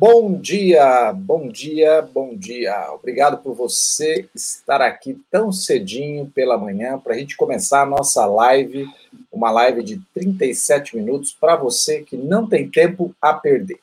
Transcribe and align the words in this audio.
Bom 0.00 0.38
dia, 0.38 1.12
bom 1.12 1.48
dia, 1.48 2.02
bom 2.02 2.32
dia. 2.36 2.92
Obrigado 2.92 3.38
por 3.38 3.52
você 3.52 4.28
estar 4.32 4.80
aqui 4.80 5.20
tão 5.28 5.50
cedinho 5.50 6.30
pela 6.32 6.56
manhã 6.56 6.96
para 7.00 7.14
a 7.14 7.18
gente 7.18 7.36
começar 7.36 7.82
a 7.82 7.86
nossa 7.86 8.24
live, 8.24 8.86
uma 9.32 9.50
live 9.50 9.82
de 9.82 10.00
37 10.14 10.96
minutos 10.96 11.32
para 11.32 11.56
você 11.56 12.04
que 12.04 12.16
não 12.16 12.48
tem 12.48 12.70
tempo 12.70 13.12
a 13.20 13.34
perder. 13.34 13.80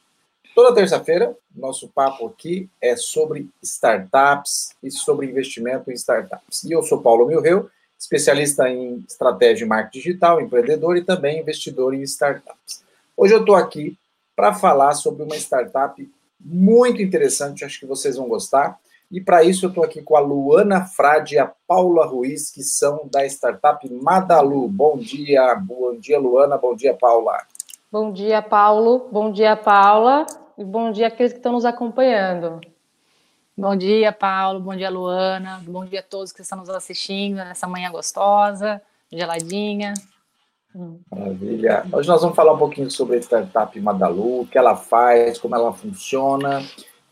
Toda 0.56 0.74
terça-feira, 0.74 1.36
nosso 1.54 1.90
papo 1.90 2.28
aqui 2.28 2.70
é 2.82 2.96
sobre 2.96 3.50
startups 3.62 4.74
e 4.82 4.90
sobre 4.90 5.28
investimento 5.28 5.92
em 5.92 5.96
startups. 5.96 6.64
E 6.64 6.72
eu 6.72 6.82
sou 6.82 7.02
Paulo 7.02 7.28
Milreu, 7.28 7.70
especialista 8.00 8.70
em 8.70 9.04
estratégia 9.06 9.66
e 9.66 9.68
marketing 9.68 9.98
digital, 9.98 10.40
empreendedor 10.40 10.96
e 10.96 11.04
também 11.04 11.42
investidor 11.42 11.94
em 11.94 12.04
startups. 12.04 12.86
Hoje 13.18 13.34
eu 13.34 13.42
estou 13.42 13.56
aqui 13.56 13.98
para 14.36 14.54
falar 14.54 14.94
sobre 14.94 15.24
uma 15.24 15.36
startup 15.36 16.12
muito 16.40 17.02
interessante, 17.02 17.64
acho 17.64 17.80
que 17.80 17.86
vocês 17.86 18.18
vão 18.18 18.28
gostar. 18.28 18.78
E 19.12 19.22
para 19.22 19.44
isso 19.44 19.66
eu 19.66 19.70
estou 19.70 19.84
aqui 19.84 20.02
com 20.02 20.18
a 20.18 20.20
Luana 20.20 20.86
Frade 20.86 21.36
e 21.36 21.40
a 21.40 21.52
Paula 21.68 22.06
Ruiz, 22.06 22.52
que 22.52 22.64
são 22.64 23.08
da 23.12 23.26
startup 23.26 23.88
Madalu. 23.90 24.68
Bom 24.68 24.98
dia, 24.98 25.56
bom 25.56 25.98
dia, 25.98 26.20
Luana, 26.20 26.58
bom 26.58 26.76
dia, 26.76 26.94
Paula. 26.94 27.38
Bom 27.92 28.12
dia, 28.12 28.42
Paulo, 28.42 29.08
bom 29.12 29.32
dia, 29.32 29.56
Paula, 29.56 30.26
e 30.58 30.66
bom 30.66 30.92
dia 30.92 31.08
àqueles 31.08 31.32
que 31.32 31.40
estão 31.40 31.54
nos 31.54 31.66
acompanhando. 31.66 32.60
Bom 33.58 33.76
dia, 33.76 34.12
Paulo, 34.12 34.60
bom 34.60 34.76
dia, 34.76 34.90
Luana, 34.90 35.64
bom 35.66 35.86
dia 35.86 36.02
a 36.02 36.04
todos 36.04 36.34
que 36.34 36.42
estão 36.42 36.58
nos 36.58 36.70
assistindo 36.70 37.36
nessa 37.38 37.68
manhã 37.68 37.90
gostosa, 37.90 38.82
geladinha. 39.10 39.94
Maravilha. 41.10 41.86
Hoje 41.92 42.08
nós 42.08 42.22
vamos 42.22 42.36
falar 42.36 42.54
um 42.54 42.58
pouquinho 42.58 42.92
sobre 42.92 43.16
a 43.16 43.20
startup 43.20 43.80
Madalu, 43.80 44.42
o 44.42 44.48
que 44.48 44.58
ela 44.58 44.76
faz, 44.76 45.38
como 45.38 45.56
ela 45.56 45.72
funciona 45.72 46.62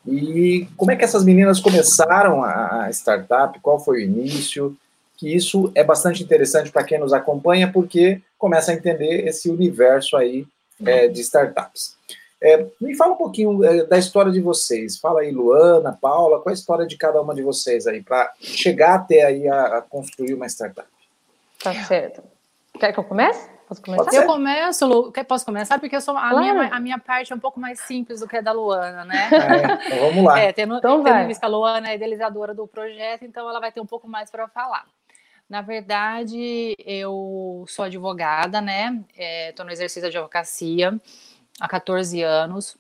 e 0.06 0.68
como 0.76 0.92
é 0.92 0.96
que 0.98 1.04
essas 1.04 1.24
meninas 1.24 1.62
começaram 1.62 2.44
a 2.44 2.90
startup, 2.92 3.58
qual 3.62 3.80
foi 3.80 3.98
o 3.98 4.02
início, 4.02 4.76
que 5.16 5.34
isso 5.34 5.72
é 5.74 5.84
bastante 5.84 6.22
interessante 6.22 6.72
para 6.72 6.84
quem 6.84 7.00
nos 7.00 7.14
acompanha, 7.14 7.72
porque 7.72 8.22
começa 8.38 8.72
a 8.72 8.76
entender 8.76 9.26
esse 9.26 9.50
universo 9.50 10.18
aí 10.18 10.46
é, 10.86 11.08
de 11.08 11.22
startups. 11.22 11.96
É, 12.42 12.68
me 12.82 12.94
fala 12.98 13.14
um 13.14 13.18
pouquinho 13.18 13.64
é, 13.64 13.86
da 13.86 13.98
história 13.98 14.30
de 14.30 14.42
vocês. 14.42 14.98
Fala 14.98 15.22
aí, 15.22 15.32
Luana, 15.32 15.98
Paula, 16.02 16.42
qual 16.42 16.50
é 16.50 16.52
a 16.52 16.60
história 16.60 16.86
de 16.86 16.98
cada 16.98 17.22
uma 17.22 17.34
de 17.34 17.42
vocês 17.42 17.88
aí, 17.88 18.04
para 18.04 18.34
chegar 18.42 18.96
até 18.96 19.24
aí 19.24 19.48
a, 19.48 19.78
a 19.78 19.82
construir 19.82 20.34
uma 20.34 20.48
startup? 20.48 20.88
Tá 21.64 21.74
certo. 21.86 22.22
Quer 22.78 22.92
que 22.92 23.00
eu 23.00 23.04
comece? 23.06 23.53
Posso 23.68 23.82
começar? 23.82 24.14
Eu 24.14 24.26
começo, 24.26 24.86
Lu. 24.86 25.12
Posso 25.28 25.46
começar? 25.46 25.80
Porque 25.80 25.96
eu 25.96 26.02
sou, 26.02 26.18
a, 26.18 26.30
claro. 26.30 26.40
minha, 26.40 26.68
a 26.68 26.80
minha 26.80 27.00
parte 27.00 27.32
é 27.32 27.36
um 27.36 27.40
pouco 27.40 27.60
mais 27.60 27.80
simples 27.82 28.20
do 28.20 28.28
que 28.28 28.38
a 28.38 28.42
da 28.42 28.52
Luana, 28.52 29.06
né? 29.06 29.30
É, 29.84 29.96
então 29.96 30.10
vamos 30.10 30.24
lá. 30.26 30.40
É, 30.40 30.54
tendo, 30.54 30.78
então 30.78 31.04
tendo 31.04 31.28
visto 31.28 31.40
que 31.40 31.46
a 31.46 31.50
Luana 31.50 31.90
é 31.90 31.96
idealizadora 31.96 32.54
do 32.54 32.68
projeto, 32.68 33.26
então 33.26 33.50
ela 33.50 33.60
vai 33.60 33.72
ter 33.72 33.82
um 33.82 33.86
pouco 33.86 34.08
mais 34.08 34.30
para 34.30 34.48
falar. 34.48 34.86
Na 35.50 35.62
verdade, 35.62 36.76
eu 36.80 37.66
sou 37.68 37.86
advogada, 37.86 38.62
né? 38.62 39.04
Estou 39.50 39.64
é, 39.64 39.68
no 39.68 39.72
exercício 39.72 40.10
de 40.10 40.18
advocacia 40.18 41.00
há 41.60 41.68
14 41.68 42.22
anos. 42.22 42.78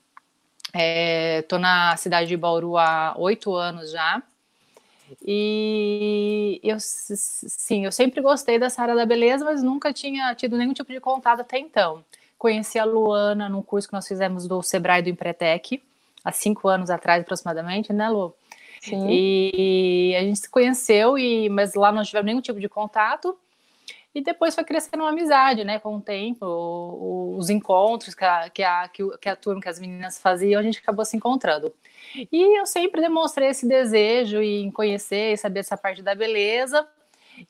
Estou 1.39 1.59
é, 1.59 1.61
na 1.61 1.95
cidade 1.97 2.27
de 2.27 2.37
Bauru 2.37 2.77
há 2.77 3.13
oito 3.17 3.53
anos 3.53 3.91
já. 3.91 4.23
E 5.25 6.59
eu, 6.63 6.77
sim, 6.79 7.85
eu 7.85 7.91
sempre 7.91 8.21
gostei 8.21 8.57
dessa 8.57 8.81
área 8.81 8.95
da 8.95 9.05
beleza, 9.05 9.45
mas 9.45 9.61
nunca 9.61 9.93
tinha 9.93 10.33
tido 10.35 10.57
nenhum 10.57 10.73
tipo 10.73 10.91
de 10.91 10.99
contato 10.99 11.41
até 11.41 11.57
então. 11.57 12.03
Conheci 12.37 12.77
a 12.77 12.85
Luana 12.85 13.47
num 13.47 13.61
curso 13.61 13.87
que 13.87 13.93
nós 13.93 14.07
fizemos 14.07 14.47
do 14.47 14.61
Sebrae 14.61 15.01
do 15.01 15.09
Empretec, 15.09 15.81
há 16.23 16.31
cinco 16.31 16.67
anos 16.67 16.89
atrás 16.89 17.21
aproximadamente, 17.21 17.93
né, 17.93 18.09
Lu? 18.09 18.33
Sim. 18.81 19.07
E 19.09 20.15
a 20.17 20.21
gente 20.21 20.39
se 20.39 20.49
conheceu, 20.49 21.17
e, 21.17 21.47
mas 21.47 21.73
lá 21.73 21.91
não 21.91 22.03
tivemos 22.03 22.25
nenhum 22.25 22.41
tipo 22.41 22.59
de 22.59 22.67
contato. 22.67 23.37
E 24.13 24.21
depois 24.21 24.53
foi 24.53 24.63
crescendo 24.63 25.01
uma 25.01 25.09
amizade, 25.09 25.63
né? 25.63 25.79
Com 25.79 25.95
o 25.95 26.01
tempo, 26.01 27.35
os 27.37 27.49
encontros 27.49 28.13
que 28.13 28.23
a, 28.23 28.49
que 28.49 28.63
a, 28.63 28.89
que 28.89 29.29
a 29.29 29.35
turma, 29.35 29.61
que 29.61 29.69
as 29.69 29.79
meninas 29.79 30.19
faziam, 30.19 30.59
a 30.59 30.63
gente 30.63 30.79
acabou 30.79 31.03
se 31.03 31.17
encontrando. 31.17 31.73
E 32.31 32.59
eu 32.59 32.65
sempre 32.67 33.01
demonstrei 33.01 33.49
esse 33.49 33.67
desejo 33.67 34.41
em 34.41 34.69
conhecer 34.69 35.33
e 35.33 35.37
saber 35.37 35.61
essa 35.61 35.75
parte 35.75 36.03
da 36.03 36.13
beleza. 36.13 36.87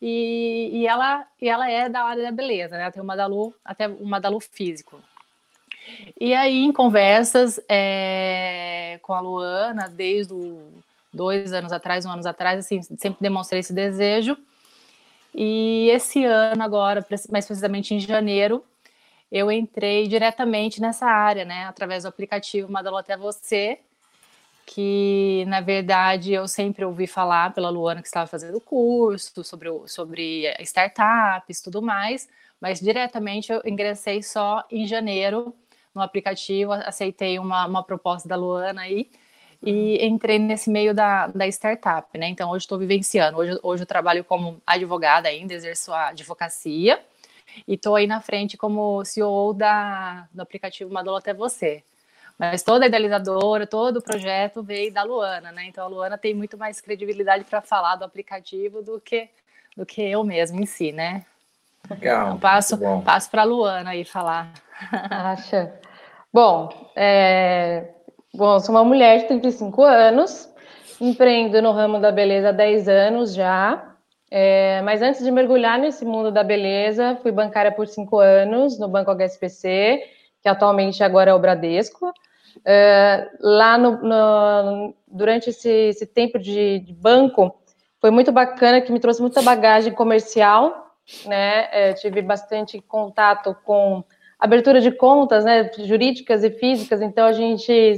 E, 0.02 0.70
e, 0.72 0.88
ela, 0.88 1.28
e 1.42 1.50
ela 1.50 1.70
é 1.70 1.90
da 1.90 2.04
área 2.04 2.24
da 2.24 2.32
beleza, 2.32 2.78
né? 2.78 2.84
Ela 2.84 2.92
tem 2.92 3.02
uma 3.02 3.08
Madalu, 3.08 3.54
até 3.66 3.90
um 3.90 4.06
Madalu 4.06 4.40
físico. 4.40 5.02
E 6.20 6.34
aí, 6.34 6.64
em 6.64 6.72
conversas 6.72 7.60
é, 7.68 9.00
com 9.02 9.14
a 9.14 9.20
Luana, 9.20 9.90
desde 9.90 10.34
o, 10.34 10.72
dois 11.14 11.52
anos 11.52 11.72
atrás, 11.72 12.06
um 12.06 12.12
ano 12.12 12.26
atrás, 12.28 12.60
assim, 12.60 12.82
sempre 12.82 13.18
demonstrei 13.20 13.60
esse 13.60 13.74
desejo. 13.74 14.38
E 15.34 15.90
esse 15.90 16.24
ano, 16.26 16.62
agora, 16.64 17.06
mais 17.32 17.46
precisamente 17.46 17.94
em 17.94 18.00
janeiro, 18.00 18.64
eu 19.32 19.52
entrei 19.52 20.08
diretamente 20.08 20.80
nessa 20.80 21.08
área, 21.08 21.44
né? 21.44 21.66
Através 21.66 22.04
do 22.04 22.10
aplicativo 22.10 22.72
Madalu 22.72 22.98
Até 22.98 23.18
Você, 23.18 23.80
que 24.66 25.44
na 25.48 25.60
verdade 25.60 26.34
eu 26.34 26.48
sempre 26.48 26.86
ouvi 26.86 27.08
falar 27.08 27.54
pela 27.54 27.70
Luana 27.70 28.02
que 28.02 28.08
estava 28.08 28.28
fazendo 28.28 28.62
curso 28.62 29.44
sobre, 29.44 29.70
sobre 29.88 30.54
startups 30.62 31.62
tudo 31.62 31.82
mais, 31.82 32.30
mas 32.62 32.80
diretamente 32.80 33.52
eu 33.52 33.62
ingressei 33.66 34.22
só 34.24 34.64
em 34.72 34.88
janeiro 34.88 35.54
no 35.94 36.02
aplicativo, 36.02 36.72
aceitei 36.74 37.38
uma, 37.40 37.66
uma 37.68 37.84
proposta 37.84 38.28
da 38.28 38.36
Luana 38.36 38.82
aí 38.82 39.10
e 39.64 40.06
entrei 40.06 40.38
nesse 40.38 40.70
meio 40.70 40.94
da, 40.94 41.28
da 41.28 41.48
startup, 41.48 42.18
né? 42.18 42.28
Então 42.28 42.50
hoje 42.50 42.66
estou 42.66 42.78
vivenciando, 42.78 43.38
hoje, 43.38 43.58
hoje 43.64 43.84
eu 43.84 43.88
trabalho 43.88 44.24
como 44.24 44.62
advogada 44.68 45.30
ainda, 45.30 45.54
exerço 45.54 45.94
a 45.94 46.10
advocacia 46.10 47.00
e 47.66 47.76
estou 47.76 47.96
aí 47.96 48.06
na 48.06 48.20
frente 48.20 48.58
como 48.58 49.06
CEO 49.06 49.54
da, 49.54 50.28
do 50.34 50.42
aplicativo 50.42 50.94
Madolo 50.94 51.18
Até 51.18 51.34
Você. 51.34 51.82
Mas 52.38 52.62
toda 52.62 52.84
a 52.84 52.88
idealizadora, 52.88 53.66
todo 53.66 53.98
o 53.98 54.02
projeto 54.02 54.62
veio 54.62 54.92
da 54.92 55.04
Luana, 55.04 55.52
né? 55.52 55.66
Então 55.68 55.86
a 55.86 55.88
Luana 55.88 56.18
tem 56.18 56.34
muito 56.34 56.58
mais 56.58 56.82
credibilidade 56.82 57.46
para 57.46 57.62
falar 57.62 57.96
do 57.96 58.04
aplicativo 58.04 58.82
do 58.82 59.00
que 59.00 59.30
do 59.78 59.86
que 59.86 60.02
eu 60.02 60.24
mesmo 60.24 60.62
em 60.62 60.66
si, 60.66 60.92
né? 60.92 61.26
Legal. 61.90 62.28
Então, 62.28 62.40
passo 62.40 62.78
passo 63.04 63.32
para 63.32 63.44
a 63.44 63.46
Luana 63.46 63.92
aí 63.92 64.04
falar. 64.04 64.52
Acha? 65.10 65.74
Bom, 66.34 66.92
é... 66.96 67.94
Bom, 68.36 68.60
sou 68.60 68.74
uma 68.76 68.84
mulher 68.84 69.20
de 69.20 69.28
35 69.28 69.84
anos, 69.84 70.50
empreendo 71.00 71.62
no 71.62 71.72
ramo 71.72 72.00
da 72.00 72.12
beleza 72.12 72.50
há 72.50 72.52
10 72.52 72.88
anos 72.88 73.34
já. 73.34 73.96
É... 74.32 74.82
mas 74.82 75.02
antes 75.04 75.24
de 75.24 75.30
mergulhar 75.30 75.78
nesse 75.78 76.04
mundo 76.04 76.32
da 76.32 76.44
beleza, 76.44 77.18
fui 77.22 77.32
bancária 77.32 77.72
por 77.72 77.88
cinco 77.88 78.20
anos 78.20 78.80
no 78.80 78.88
Banco 78.88 79.12
HSBC 79.12 80.02
que 80.44 80.50
atualmente 80.50 81.02
agora 81.02 81.32
é 81.32 81.34
o 81.34 81.40
Bradesco. 81.40 82.10
Uh, 82.10 83.30
lá 83.40 83.78
no, 83.78 84.04
no, 84.04 84.96
durante 85.08 85.50
esse, 85.50 85.70
esse 85.70 86.06
tempo 86.06 86.38
de, 86.38 86.80
de, 86.80 86.94
banco, 86.94 87.56
foi 88.00 88.12
muito 88.12 88.32
bacana, 88.32 88.82
que 88.82 88.92
me 88.92 89.00
trouxe 89.00 89.22
muita 89.22 89.42
bagagem 89.42 89.94
comercial, 89.94 90.94
né? 91.26 91.70
É, 91.72 91.94
tive 91.94 92.22
bastante 92.22 92.80
contato 92.82 93.56
com 93.64 94.04
abertura 94.44 94.82
de 94.82 94.92
contas, 94.92 95.46
né, 95.46 95.72
jurídicas 95.80 96.44
e 96.44 96.50
físicas, 96.50 97.02
então 97.02 97.26
a 97.26 97.32
gente 97.32 97.96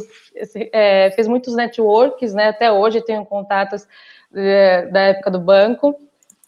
é, 0.72 1.10
fez 1.10 1.28
muitos 1.28 1.56
networks, 1.56 2.36
né, 2.36 2.50
até 2.50 2.72
hoje 2.72 3.02
tenho 3.02 3.26
contatos 3.26 3.88
é, 4.32 4.86
da 4.86 5.00
época 5.00 5.32
do 5.32 5.40
banco, 5.40 5.96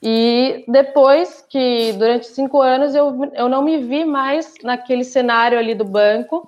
e 0.02 0.64
depois 0.68 1.44
que, 1.50 1.94
durante 1.94 2.28
cinco 2.28 2.62
anos, 2.62 2.94
eu, 2.94 3.32
eu 3.34 3.50
não 3.50 3.64
me 3.64 3.80
vi 3.80 4.06
mais 4.06 4.54
naquele 4.62 5.04
cenário 5.04 5.58
ali 5.58 5.74
do 5.74 5.84
banco 5.84 6.48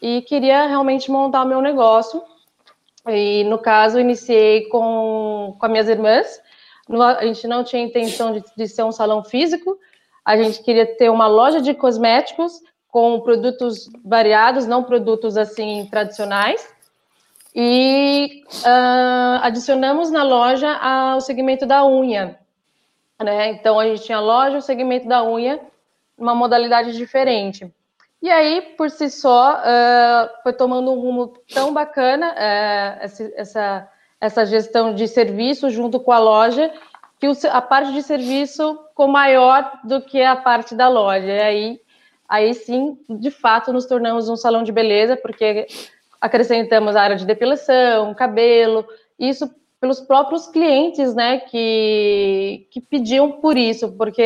e 0.00 0.20
queria 0.20 0.66
realmente 0.66 1.10
montar 1.10 1.42
o 1.42 1.48
meu 1.48 1.62
negócio. 1.62 2.22
E, 3.08 3.44
no 3.44 3.56
caso, 3.56 3.98
iniciei 3.98 4.68
com, 4.68 5.56
com 5.58 5.64
as 5.64 5.72
minhas 5.72 5.88
irmãs. 5.88 6.38
A 7.18 7.24
gente 7.24 7.48
não 7.48 7.64
tinha 7.64 7.82
intenção 7.82 8.34
de, 8.34 8.44
de 8.54 8.68
ser 8.68 8.82
um 8.82 8.92
salão 8.92 9.24
físico, 9.24 9.78
a 10.22 10.36
gente 10.36 10.62
queria 10.62 10.84
ter 10.84 11.10
uma 11.10 11.26
loja 11.26 11.62
de 11.62 11.72
cosméticos 11.72 12.60
com 12.92 13.18
produtos 13.20 13.90
variados, 14.04 14.68
não 14.68 14.84
produtos 14.84 15.36
assim 15.36 15.88
tradicionais. 15.90 16.72
E 17.52 18.44
uh, 18.64 19.40
adicionamos 19.42 20.12
na 20.12 20.22
loja 20.22 20.78
o 21.16 21.20
segmento 21.20 21.66
da 21.66 21.84
unha 21.84 22.40
né? 23.22 23.50
Então 23.50 23.78
a 23.78 23.86
gente 23.86 24.02
tinha 24.02 24.20
loja, 24.20 24.58
o 24.58 24.62
segmento 24.62 25.08
da 25.08 25.24
unha, 25.24 25.60
uma 26.16 26.34
modalidade 26.34 26.92
diferente. 26.92 27.72
E 28.20 28.30
aí, 28.30 28.74
por 28.76 28.90
si 28.90 29.10
só, 29.10 29.54
uh, 29.54 30.42
foi 30.42 30.52
tomando 30.52 30.92
um 30.92 31.00
rumo 31.00 31.34
tão 31.52 31.72
bacana 31.72 32.30
uh, 32.30 33.32
essa, 33.36 33.88
essa 34.20 34.44
gestão 34.46 34.94
de 34.94 35.08
serviço 35.08 35.70
junto 35.70 35.98
com 35.98 36.12
a 36.12 36.18
loja, 36.18 36.72
que 37.18 37.26
a 37.48 37.60
parte 37.60 37.92
de 37.92 38.02
serviço 38.02 38.78
ficou 38.88 39.08
maior 39.08 39.80
do 39.82 40.00
que 40.00 40.22
a 40.22 40.36
parte 40.36 40.74
da 40.74 40.88
loja. 40.88 41.26
E 41.26 41.40
aí, 41.40 41.80
aí 42.28 42.54
sim, 42.54 42.98
de 43.08 43.30
fato, 43.30 43.72
nos 43.72 43.86
tornamos 43.86 44.28
um 44.28 44.36
salão 44.36 44.62
de 44.62 44.72
beleza, 44.72 45.16
porque 45.16 45.66
acrescentamos 46.20 46.94
a 46.94 47.02
área 47.02 47.16
de 47.16 47.26
depilação, 47.26 48.14
cabelo, 48.14 48.86
isso 49.18 49.52
pelos 49.80 50.00
próprios 50.00 50.46
clientes, 50.46 51.12
né, 51.12 51.40
que, 51.40 52.68
que 52.70 52.80
pediam 52.80 53.32
por 53.32 53.58
isso, 53.58 53.90
porque 53.92 54.24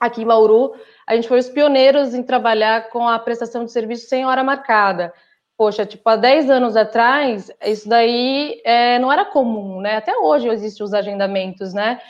aqui 0.00 0.22
em 0.22 0.26
Bauru 0.26 0.72
a 1.06 1.14
gente 1.14 1.28
foi 1.28 1.38
os 1.38 1.48
pioneiros 1.48 2.14
em 2.14 2.22
trabalhar 2.22 2.88
com 2.88 3.06
a 3.06 3.18
prestação 3.18 3.64
de 3.64 3.72
serviço 3.72 4.08
sem 4.08 4.24
hora 4.24 4.42
marcada. 4.42 5.12
Poxa, 5.56 5.84
tipo, 5.84 6.08
há 6.08 6.16
10 6.16 6.50
anos 6.50 6.76
atrás, 6.76 7.50
isso 7.64 7.88
daí 7.88 8.60
é, 8.64 8.98
não 8.98 9.12
era 9.12 9.24
comum, 9.24 9.80
né? 9.80 9.96
Até 9.96 10.16
hoje 10.16 10.48
existem 10.48 10.84
os 10.84 10.94
agendamentos, 10.94 11.74
né? 11.74 12.00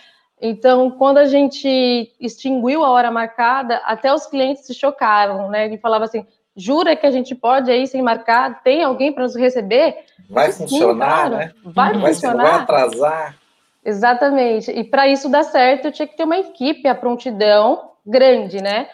Então, 0.40 0.90
quando 0.90 1.18
a 1.18 1.26
gente 1.26 2.12
extinguiu 2.20 2.84
a 2.84 2.90
hora 2.90 3.10
marcada, 3.10 3.76
até 3.84 4.12
os 4.12 4.26
clientes 4.26 4.66
se 4.66 4.74
chocaram, 4.74 5.48
né? 5.48 5.68
E 5.68 5.78
falavam 5.78 6.04
assim: 6.04 6.26
jura 6.56 6.94
que 6.94 7.06
a 7.06 7.10
gente 7.10 7.34
pode 7.34 7.70
aí 7.70 7.86
sem 7.86 8.02
marcar? 8.02 8.62
Tem 8.62 8.84
alguém 8.84 9.12
para 9.12 9.24
nos 9.24 9.34
receber? 9.34 9.96
Vai 10.30 10.52
Sim, 10.52 10.68
funcionar, 10.68 11.30
né? 11.30 11.52
Vai 11.64 11.94
vai 11.94 12.14
funcionar. 12.14 12.44
Vai 12.44 12.60
atrasar. 12.60 13.36
Exatamente. 13.84 14.70
E 14.70 14.84
para 14.84 15.08
isso 15.08 15.28
dar 15.28 15.44
certo, 15.44 15.90
tinha 15.90 16.06
que 16.06 16.16
ter 16.16 16.24
uma 16.24 16.38
equipe, 16.38 16.86
a 16.86 16.94
prontidão 16.94 17.92
grande, 18.04 18.62
né? 18.62 18.88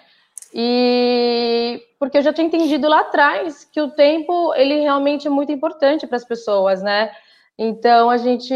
E 0.52 1.82
porque 1.98 2.18
eu 2.18 2.22
já 2.22 2.32
tinha 2.32 2.46
entendido 2.46 2.88
lá 2.88 3.00
atrás 3.00 3.64
que 3.64 3.80
o 3.80 3.90
tempo 3.90 4.54
ele 4.54 4.80
realmente 4.80 5.26
é 5.26 5.30
muito 5.30 5.50
importante 5.50 6.06
para 6.06 6.16
as 6.16 6.24
pessoas, 6.24 6.82
né? 6.82 7.10
Então, 7.58 8.10
a 8.10 8.16
gente 8.16 8.52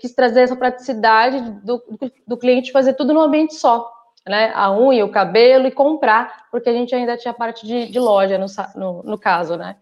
quis 0.00 0.12
trazer 0.12 0.40
essa 0.40 0.56
praticidade 0.56 1.40
do, 1.62 1.82
do 2.26 2.36
cliente 2.36 2.72
fazer 2.72 2.94
tudo 2.94 3.14
no 3.14 3.20
ambiente 3.20 3.54
só, 3.54 3.88
né? 4.26 4.50
A 4.54 4.76
unha, 4.76 5.04
o 5.04 5.10
cabelo 5.10 5.66
e 5.66 5.70
comprar, 5.70 6.46
porque 6.50 6.68
a 6.68 6.72
gente 6.72 6.94
ainda 6.94 7.16
tinha 7.16 7.32
parte 7.32 7.64
de, 7.64 7.86
de 7.86 8.00
loja 8.00 8.36
no, 8.36 8.46
no, 8.74 9.02
no, 9.04 9.18
caso, 9.18 9.56
né? 9.56 9.76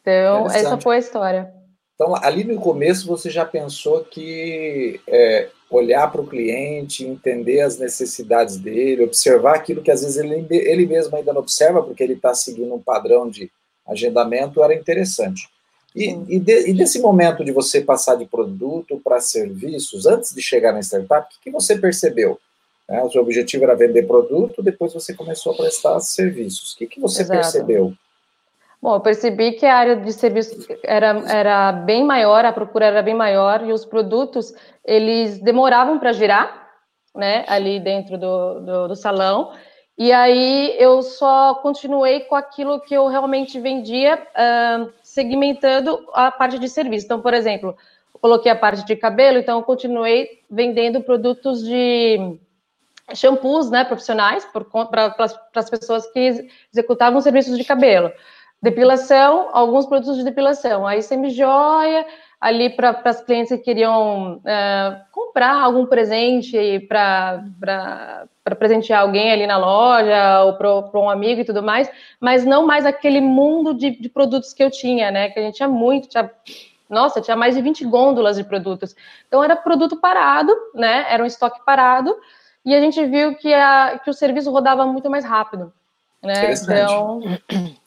Então, 0.00 0.46
essa 0.46 0.76
foi 0.78 0.96
a 0.96 0.98
história. 0.98 1.54
Então, 1.94 2.16
ali 2.16 2.42
no 2.42 2.60
começo, 2.60 3.06
você 3.06 3.30
já 3.30 3.44
pensou 3.44 4.02
que 4.02 5.00
é, 5.06 5.50
olhar 5.70 6.10
para 6.10 6.20
o 6.20 6.26
cliente, 6.26 7.06
entender 7.06 7.60
as 7.60 7.78
necessidades 7.78 8.56
dele, 8.56 9.04
observar 9.04 9.54
aquilo 9.54 9.82
que 9.82 9.90
às 9.90 10.00
vezes 10.02 10.16
ele, 10.16 10.46
ele 10.50 10.86
mesmo 10.86 11.14
ainda 11.14 11.32
não 11.32 11.40
observa, 11.40 11.82
porque 11.82 12.02
ele 12.02 12.14
está 12.14 12.34
seguindo 12.34 12.74
um 12.74 12.82
padrão 12.82 13.30
de 13.30 13.52
agendamento, 13.86 14.62
era 14.64 14.74
interessante. 14.74 15.48
E, 15.94 16.10
e, 16.28 16.38
de, 16.38 16.70
e, 16.70 16.72
desse 16.72 17.00
momento 17.00 17.44
de 17.44 17.50
você 17.50 17.80
passar 17.80 18.14
de 18.14 18.24
produto 18.24 19.00
para 19.02 19.20
serviços, 19.20 20.06
antes 20.06 20.34
de 20.34 20.40
chegar 20.40 20.72
na 20.72 20.80
startup, 20.80 21.26
o 21.26 21.28
que, 21.30 21.44
que 21.44 21.50
você 21.50 21.76
percebeu? 21.76 22.38
É, 22.88 23.02
o 23.02 23.10
seu 23.10 23.22
objetivo 23.22 23.64
era 23.64 23.76
vender 23.76 24.06
produto, 24.06 24.62
depois 24.62 24.92
você 24.92 25.14
começou 25.14 25.52
a 25.52 25.56
prestar 25.56 25.98
serviços. 26.00 26.72
O 26.72 26.78
que, 26.78 26.86
que 26.86 27.00
você 27.00 27.22
Exato. 27.22 27.40
percebeu? 27.40 27.92
Bom, 28.82 28.94
eu 28.94 29.00
percebi 29.00 29.52
que 29.52 29.66
a 29.66 29.76
área 29.76 29.96
de 29.96 30.12
serviços 30.12 30.66
era, 30.82 31.22
era 31.28 31.70
bem 31.70 32.02
maior, 32.02 32.44
a 32.44 32.52
procura 32.52 32.86
era 32.86 33.02
bem 33.02 33.14
maior 33.14 33.64
e 33.64 33.72
os 33.72 33.84
produtos, 33.84 34.54
eles 34.84 35.38
demoravam 35.38 35.98
para 35.98 36.12
girar, 36.12 36.68
né, 37.14 37.44
ali 37.46 37.78
dentro 37.78 38.16
do, 38.16 38.60
do, 38.60 38.88
do 38.88 38.96
salão. 38.96 39.52
E 39.98 40.12
aí 40.12 40.74
eu 40.78 41.02
só 41.02 41.56
continuei 41.56 42.20
com 42.20 42.34
aquilo 42.34 42.80
que 42.80 42.94
eu 42.94 43.06
realmente 43.06 43.60
vendia, 43.60 44.16
uh, 44.16 44.90
segmentando 45.10 46.08
a 46.14 46.30
parte 46.30 46.56
de 46.58 46.68
serviço. 46.68 47.04
Então, 47.04 47.20
por 47.20 47.34
exemplo, 47.34 47.76
coloquei 48.20 48.50
a 48.50 48.56
parte 48.56 48.84
de 48.84 48.94
cabelo, 48.94 49.38
então 49.38 49.58
eu 49.58 49.64
continuei 49.64 50.40
vendendo 50.48 51.00
produtos 51.00 51.64
de 51.64 52.38
shampoos, 53.12 53.70
né, 53.70 53.84
profissionais, 53.84 54.46
para 54.88 55.16
as 55.56 55.68
pessoas 55.68 56.06
que 56.12 56.48
executavam 56.72 57.20
serviços 57.20 57.58
de 57.58 57.64
cabelo. 57.64 58.12
Depilação, 58.62 59.48
alguns 59.52 59.86
produtos 59.86 60.16
de 60.16 60.22
depilação. 60.22 60.86
Aí 60.86 61.02
semi-joia, 61.02 62.06
ali 62.40 62.70
para 62.70 63.00
as 63.04 63.22
clientes 63.22 63.50
que 63.58 63.64
queriam 63.64 64.36
uh, 64.36 65.00
comprar 65.12 65.62
algum 65.62 65.84
presente 65.84 66.80
para 66.88 67.44
presentear 68.58 69.02
alguém 69.02 69.30
ali 69.30 69.46
na 69.46 69.58
loja 69.58 70.44
ou 70.44 70.54
para 70.54 71.00
um 71.00 71.10
amigo 71.10 71.42
e 71.42 71.44
tudo 71.44 71.62
mais, 71.62 71.90
mas 72.18 72.44
não 72.44 72.66
mais 72.66 72.86
aquele 72.86 73.20
mundo 73.20 73.74
de, 73.74 73.90
de, 73.90 74.08
produtos 74.08 74.54
que 74.54 74.62
eu 74.62 74.70
tinha, 74.70 75.10
né? 75.10 75.28
Que 75.28 75.38
a 75.38 75.42
gente 75.42 75.56
tinha 75.56 75.68
muito, 75.68 76.08
tinha, 76.08 76.30
nossa, 76.88 77.20
tinha 77.20 77.36
mais 77.36 77.54
de 77.54 77.60
20 77.60 77.84
gôndolas 77.84 78.36
de 78.36 78.44
produtos. 78.44 78.96
Então 79.28 79.44
era 79.44 79.54
produto 79.54 79.98
parado, 79.98 80.56
né? 80.74 81.04
Era 81.10 81.22
um 81.22 81.26
estoque 81.26 81.62
parado, 81.64 82.16
e 82.64 82.74
a 82.74 82.80
gente 82.80 83.04
viu 83.06 83.34
que, 83.36 83.52
a, 83.52 84.00
que 84.02 84.10
o 84.10 84.14
serviço 84.14 84.50
rodava 84.50 84.86
muito 84.86 85.10
mais 85.10 85.24
rápido. 85.24 85.72
Né? 86.22 86.52
Então, 86.52 87.20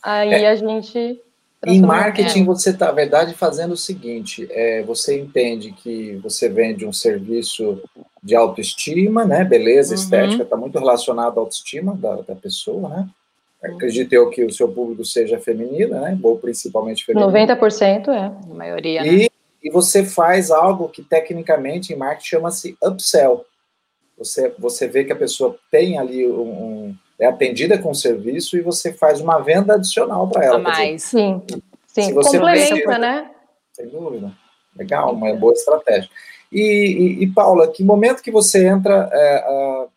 aí 0.01 0.43
é. 0.43 0.49
a 0.49 0.55
gente. 0.55 1.21
Em 1.65 1.81
marketing, 1.81 2.43
você 2.43 2.71
está, 2.71 2.87
na 2.87 2.91
verdade, 2.91 3.33
fazendo 3.33 3.73
o 3.73 3.77
seguinte: 3.77 4.47
é, 4.51 4.83
você 4.83 5.19
entende 5.19 5.71
que 5.71 6.15
você 6.17 6.49
vende 6.49 6.85
um 6.85 6.93
serviço 6.93 7.81
de 8.21 8.35
autoestima, 8.35 9.25
né? 9.25 9.43
Beleza, 9.43 9.95
uhum. 9.95 10.01
estética 10.01 10.43
está 10.43 10.57
muito 10.57 10.77
relacionado 10.77 11.37
à 11.37 11.41
autoestima 11.41 11.95
da, 11.95 12.15
da 12.17 12.35
pessoa, 12.35 12.89
né? 12.89 13.07
Uhum. 13.63 13.75
Acredito 13.75 14.11
eu 14.13 14.29
que 14.29 14.43
o 14.43 14.51
seu 14.51 14.67
público 14.67 15.05
seja 15.05 15.39
feminino, 15.39 15.99
né? 15.99 16.17
Ou 16.21 16.37
principalmente 16.37 17.05
feminino. 17.05 17.31
90% 17.31 18.07
é, 18.09 18.25
a 18.25 18.53
maioria. 18.53 19.05
E, 19.05 19.23
né? 19.23 19.27
e 19.63 19.69
você 19.69 20.03
faz 20.03 20.51
algo 20.51 20.89
que 20.89 21.01
tecnicamente 21.01 21.93
em 21.93 21.95
marketing 21.95 22.27
chama-se 22.27 22.77
upsell. 22.83 23.45
Você, 24.17 24.53
você 24.59 24.87
vê 24.87 25.03
que 25.03 25.11
a 25.11 25.15
pessoa 25.15 25.57
tem 25.71 25.97
ali 25.97 26.27
um, 26.27 26.72
é 27.23 27.27
atendida 27.27 27.77
com 27.77 27.93
serviço 27.93 28.57
e 28.57 28.61
você 28.61 28.91
faz 28.91 29.21
uma 29.21 29.39
venda 29.39 29.75
adicional 29.75 30.27
para 30.27 30.45
ela. 30.45 30.55
A 30.55 30.59
mais, 30.59 31.03
dizer, 31.03 31.17
sim. 31.17 31.41
Sim, 31.87 32.13
complementa, 32.13 32.75
vende, 32.75 32.97
né? 32.99 33.31
Sem 33.71 33.87
dúvida. 33.87 34.31
Legal, 34.75 35.13
uma 35.13 35.33
boa 35.35 35.53
estratégia. 35.53 36.09
E, 36.51 36.61
e, 36.61 37.23
e 37.23 37.27
Paula, 37.31 37.67
que 37.67 37.83
momento 37.83 38.21
que 38.21 38.31
você 38.31 38.67
entra 38.67 39.09
é, 39.11 39.87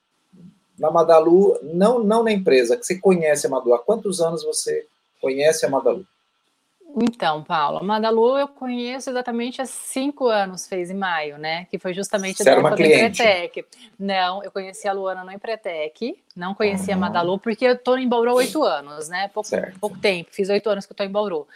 na 0.78 0.90
Madalu, 0.90 1.59
não, 1.62 1.99
não 1.99 2.23
na 2.23 2.30
empresa, 2.30 2.76
que 2.76 2.87
você 2.87 2.99
conhece 2.99 3.47
a 3.47 3.50
Madalu? 3.50 3.75
Há 3.75 3.78
quantos 3.78 4.21
anos 4.21 4.45
você 4.45 4.87
conhece 5.21 5.66
a 5.66 5.68
Madalu? 5.68 6.06
Então, 6.99 7.45
Paula, 7.45 7.83
Madalu 7.83 8.38
eu 8.38 8.49
conheço 8.49 9.11
exatamente 9.11 9.61
há 9.61 9.67
cinco 9.67 10.29
anos, 10.29 10.67
fez 10.67 10.91
em 10.91 10.95
maio, 10.95 11.37
né? 11.37 11.67
Que 11.67 11.79
foi 11.79 11.93
justamente 11.93 12.43
Você 12.43 12.49
era 12.49 12.59
uma 12.59 12.75
cliente. 12.75 13.23
Empretec. 13.23 13.67
Não, 13.99 14.43
eu 14.43 14.50
conheci 14.50 14.88
a 14.88 14.95
Luana 14.95 15.23
no 15.23 15.31
Empretec, 15.31 16.17
não 16.35 16.55
conhecia 16.55 16.95
uhum. 16.95 17.05
a 17.05 17.07
Madalu, 17.07 17.38
porque 17.38 17.67
eu 17.67 17.75
estou 17.75 17.99
em 17.99 18.09
Bauru 18.09 18.31
há 18.31 18.35
oito 18.35 18.62
anos, 18.62 19.11
né? 19.11 19.29
Pouco, 19.29 19.50
pouco 19.79 19.99
tempo, 19.99 20.31
fiz 20.33 20.49
oito 20.49 20.71
anos 20.71 20.87
que 20.87 20.93
eu 20.93 20.95
estou 20.95 21.05
em 21.05 21.11
Bauru. 21.11 21.47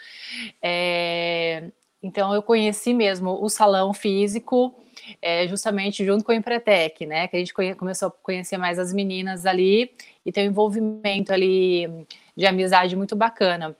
É, 0.61 1.63
então, 2.03 2.35
eu 2.35 2.43
conheci 2.43 2.93
mesmo 2.93 3.43
o 3.43 3.49
salão 3.49 3.95
físico, 3.95 4.75
é, 5.19 5.47
justamente 5.47 6.05
junto 6.05 6.23
com 6.23 6.31
o 6.31 6.35
Empretec, 6.35 7.03
né? 7.07 7.27
Que 7.27 7.37
a 7.37 7.39
gente 7.39 7.53
começou 7.75 8.09
a 8.09 8.11
conhecer 8.11 8.57
mais 8.57 8.77
as 8.77 8.93
meninas 8.93 9.47
ali 9.47 9.91
e 10.23 10.31
tem 10.31 10.47
um 10.47 10.51
envolvimento 10.51 11.33
ali 11.33 12.05
de 12.35 12.45
amizade 12.45 12.95
muito 12.95 13.15
bacana. 13.15 13.75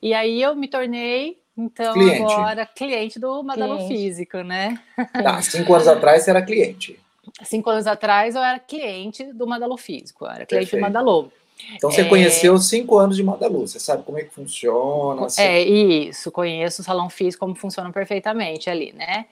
E 0.00 0.14
aí 0.14 0.40
eu 0.42 0.54
me 0.54 0.68
tornei, 0.68 1.38
então, 1.56 1.92
cliente. 1.94 2.22
agora 2.22 2.66
cliente 2.66 3.18
do 3.18 3.42
Madalo. 3.42 3.86
Físico, 3.88 4.38
né? 4.38 4.80
Tá, 5.12 5.40
cinco 5.42 5.74
anos 5.74 5.88
atrás 5.88 6.22
você 6.22 6.30
era 6.30 6.42
cliente. 6.42 6.98
Cinco 7.42 7.70
anos 7.70 7.86
atrás 7.86 8.34
eu 8.34 8.42
era 8.42 8.58
cliente 8.58 9.32
do 9.32 9.46
Madalo 9.46 9.76
Físico, 9.76 10.24
eu 10.24 10.30
era 10.30 10.46
cliente 10.46 10.70
Perfeito. 10.70 10.76
do 10.76 10.80
Madalo. 10.80 11.32
Então 11.74 11.90
você 11.90 12.02
é... 12.02 12.04
conheceu 12.04 12.56
cinco 12.58 12.98
anos 12.98 13.16
de 13.16 13.22
Madalu, 13.22 13.66
você 13.66 13.80
sabe 13.80 14.04
como 14.04 14.18
é 14.18 14.22
que 14.22 14.32
funciona? 14.32 15.26
Assim. 15.26 15.42
É 15.42 15.60
isso, 15.60 16.30
conheço 16.30 16.82
o 16.82 16.84
salão 16.84 17.10
físico 17.10 17.44
como 17.44 17.54
funciona 17.54 17.90
perfeitamente 17.92 18.70
ali, 18.70 18.92
né? 18.92 19.26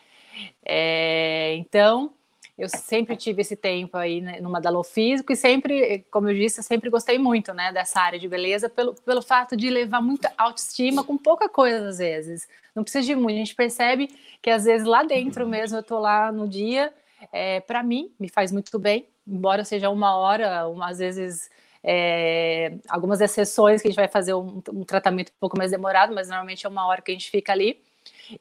É, 0.64 1.54
então 1.54 2.12
eu 2.58 2.68
sempre 2.70 3.16
tive 3.16 3.42
esse 3.42 3.54
tempo 3.54 3.98
aí 3.98 4.22
né, 4.22 4.40
no 4.40 4.82
Físico 4.82 5.30
e 5.32 5.36
sempre, 5.36 6.06
como 6.10 6.30
eu 6.30 6.34
disse, 6.34 6.60
eu 6.60 6.64
sempre 6.64 6.88
gostei 6.88 7.18
muito, 7.18 7.52
né, 7.52 7.70
dessa 7.70 8.00
área 8.00 8.18
de 8.18 8.26
beleza 8.26 8.68
pelo, 8.68 8.94
pelo 8.94 9.20
fato 9.20 9.54
de 9.54 9.68
levar 9.68 10.00
muita 10.00 10.32
autoestima 10.38 11.04
com 11.04 11.18
pouca 11.18 11.48
coisa 11.50 11.88
às 11.88 11.98
vezes. 11.98 12.48
Não 12.75 12.82
precisa 12.82 13.04
de 13.04 13.14
muito. 13.14 13.34
A 13.34 13.38
gente 13.38 13.54
percebe 13.54 14.08
que 14.40 14.48
às 14.48 14.64
vezes 14.64 14.86
lá 14.86 15.02
dentro 15.02 15.46
mesmo 15.46 15.78
eu 15.78 15.82
tô 15.82 15.98
lá 15.98 16.32
no 16.32 16.48
dia, 16.48 16.92
é, 17.30 17.60
para 17.60 17.82
mim 17.82 18.10
me 18.18 18.28
faz 18.28 18.50
muito 18.50 18.78
bem, 18.78 19.06
embora 19.26 19.62
seja 19.62 19.90
uma 19.90 20.16
hora, 20.16 20.66
uma, 20.66 20.88
às 20.88 20.98
vezes 20.98 21.50
é, 21.84 22.72
algumas 22.88 23.20
exceções 23.20 23.82
que 23.82 23.88
a 23.88 23.90
gente 23.90 23.96
vai 23.96 24.08
fazer 24.08 24.32
um, 24.32 24.62
um 24.72 24.82
tratamento 24.82 25.28
um 25.28 25.38
pouco 25.38 25.58
mais 25.58 25.72
demorado, 25.72 26.14
mas 26.14 26.28
normalmente 26.28 26.64
é 26.64 26.68
uma 26.68 26.86
hora 26.86 27.02
que 27.02 27.10
a 27.10 27.14
gente 27.14 27.30
fica 27.30 27.52
ali. 27.52 27.82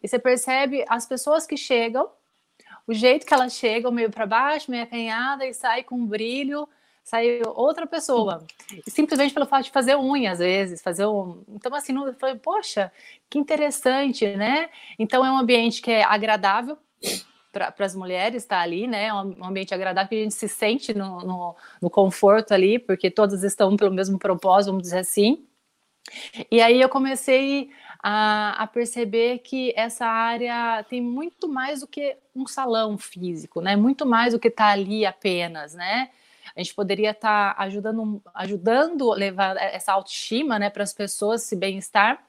E 0.02 0.08
você 0.08 0.18
percebe 0.18 0.86
as 0.88 1.06
pessoas 1.06 1.46
que 1.46 1.58
chegam 1.58 2.10
o 2.88 2.94
jeito 2.94 3.26
que 3.26 3.34
ela 3.34 3.50
chega, 3.50 3.90
meio 3.92 4.12
para 4.12 4.26
baixo, 4.26 4.70
meio 4.70 4.84
acanhada 4.84 5.46
e 5.46 5.54
sai 5.54 5.84
com 5.84 5.96
um 5.96 6.06
brilho, 6.06 6.68
sai 7.04 7.42
outra 7.46 7.86
pessoa. 7.88 8.46
E 8.86 8.90
simplesmente 8.90 9.34
pelo 9.34 9.46
fato 9.46 9.66
de 9.66 9.72
fazer 9.72 9.96
unha, 9.96 10.32
às 10.32 10.40
vezes, 10.40 10.82
fazer 10.82 11.06
um. 11.06 11.44
Então, 11.50 11.74
assim, 11.74 11.96
eu 11.96 12.14
falei, 12.16 12.36
poxa, 12.36 12.92
que 13.30 13.38
interessante, 13.38 14.28
né? 14.36 14.70
Então, 14.98 15.26
é 15.26 15.32
um 15.32 15.38
ambiente 15.38 15.82
que 15.82 15.92
é 15.92 16.04
agradável 16.04 16.78
para 17.52 17.74
as 17.80 17.96
mulheres 17.96 18.44
estar 18.44 18.58
tá 18.58 18.62
ali, 18.64 18.86
né? 18.86 19.06
É 19.06 19.14
um 19.14 19.46
ambiente 19.46 19.74
agradável 19.74 20.10
que 20.10 20.16
a 20.16 20.24
gente 20.24 20.36
se 20.36 20.50
sente 20.50 20.94
no, 20.94 21.22
no, 21.22 21.56
no 21.82 21.90
conforto 21.90 22.54
ali, 22.54 22.78
porque 22.78 23.10
todas 23.10 23.44
estão 23.44 23.78
pelo 23.78 23.94
mesmo 23.94 24.20
propósito, 24.20 24.72
vamos 24.72 24.84
dizer 24.84 25.00
assim. 25.00 25.46
E 26.52 26.62
aí 26.62 26.82
eu 26.82 26.90
comecei 26.90 27.70
a, 28.08 28.62
a, 28.62 28.68
perceber 28.68 29.40
que 29.40 29.74
essa 29.76 30.06
área 30.06 30.84
tem 30.84 31.02
muito 31.02 31.50
mais 31.50 31.80
do 31.80 31.88
que 31.88 32.16
um 32.36 32.46
salão 32.46 33.00
físico, 33.00 33.62
né? 33.62 33.76
Muito 33.76 34.06
mais 34.06 34.34
do 34.34 34.40
que 34.40 34.48
estar 34.48 34.66
tá 34.68 34.72
ali 34.74 35.08
apenas, 35.08 35.74
né? 35.74 36.12
A 36.56 36.62
gente 36.62 36.76
poderia 36.76 37.10
estar 37.10 37.56
tá 37.56 37.64
ajudando, 37.64 38.22
ajudando 38.36 39.12
levar 39.12 39.58
essa 39.58 39.92
autoestima, 39.92 40.60
né, 40.60 40.70
para 40.70 40.84
as 40.84 40.94
pessoas, 40.94 41.42
esse 41.44 41.56
bem-estar, 41.56 42.24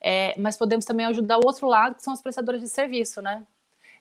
é, 0.00 0.34
mas 0.38 0.56
podemos 0.56 0.86
também 0.86 1.04
ajudar 1.04 1.36
o 1.36 1.46
outro 1.46 1.68
lado, 1.68 1.96
que 1.96 2.02
são 2.02 2.14
as 2.14 2.22
prestadoras 2.22 2.62
de 2.62 2.68
serviço, 2.68 3.20
né? 3.20 3.42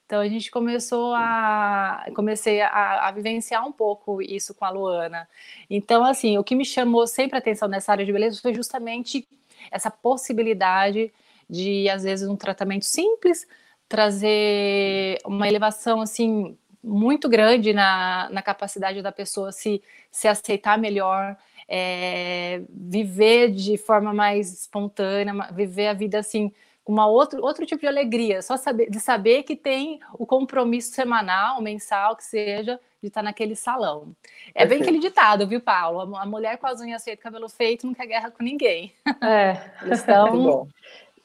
Então 0.05 0.21
a 0.21 0.29
gente 0.29 0.49
começou 0.49 1.13
a 1.13 2.05
comecei 2.15 2.61
a, 2.61 3.07
a, 3.07 3.11
vivenciar 3.11 3.67
um 3.67 3.71
pouco 3.73 4.21
isso 4.21 4.53
com 4.55 4.63
a 4.63 4.69
Luana. 4.69 5.27
Então 5.69 6.05
assim, 6.05 6.37
o 6.37 6.43
que 6.43 6.55
me 6.55 6.63
chamou 6.63 7.05
sempre 7.05 7.35
a 7.35 7.39
atenção 7.39 7.67
nessa 7.67 7.91
área 7.91 8.05
de 8.05 8.13
beleza 8.13 8.39
foi 8.41 8.53
justamente 8.53 9.27
essa 9.69 9.91
possibilidade 9.91 11.11
de 11.49 11.89
às 11.89 12.03
vezes 12.03 12.27
um 12.27 12.35
tratamento 12.35 12.85
simples 12.85 13.45
trazer 13.87 15.17
uma 15.25 15.47
elevação 15.47 15.99
assim 15.99 16.57
muito 16.83 17.29
grande 17.29 17.73
na, 17.73 18.29
na 18.31 18.41
capacidade 18.41 19.01
da 19.01 19.11
pessoa 19.11 19.51
se, 19.51 19.83
se 20.09 20.27
aceitar 20.27 20.77
melhor, 20.77 21.37
é, 21.67 22.63
viver 22.69 23.51
de 23.51 23.77
forma 23.77 24.13
mais 24.13 24.51
espontânea, 24.51 25.33
viver 25.53 25.87
a 25.87 25.93
vida 25.93 26.19
assim 26.19 26.51
com 26.83 26.93
uma 26.93 27.05
outro, 27.05 27.43
outro 27.43 27.65
tipo 27.65 27.81
de 27.81 27.87
alegria, 27.87 28.41
só 28.41 28.57
saber, 28.57 28.89
de 28.89 28.99
saber 28.99 29.43
que 29.43 29.55
tem 29.55 29.99
o 30.13 30.25
compromisso 30.25 30.93
semanal, 30.93 31.61
mensal, 31.61 32.15
que 32.15 32.23
seja, 32.23 32.79
de 33.01 33.07
estar 33.07 33.23
naquele 33.23 33.55
salão. 33.55 34.15
É 34.53 34.65
bem 34.65 34.81
aquele 34.81 34.99
ditado, 34.99 35.47
viu, 35.47 35.59
Paulo? 35.59 36.15
A 36.15 36.25
mulher 36.25 36.57
com 36.57 36.67
as 36.67 36.79
unhas 36.79 37.03
feitas, 37.03 37.23
cabelo 37.23 37.49
feito, 37.49 37.87
não 37.87 37.93
quer 37.93 38.05
guerra 38.05 38.31
com 38.31 38.43
ninguém. 38.43 38.93
É, 39.21 39.71
eles 39.83 39.99
estão... 39.99 40.31
Muito 40.31 40.43
bom. 40.43 40.67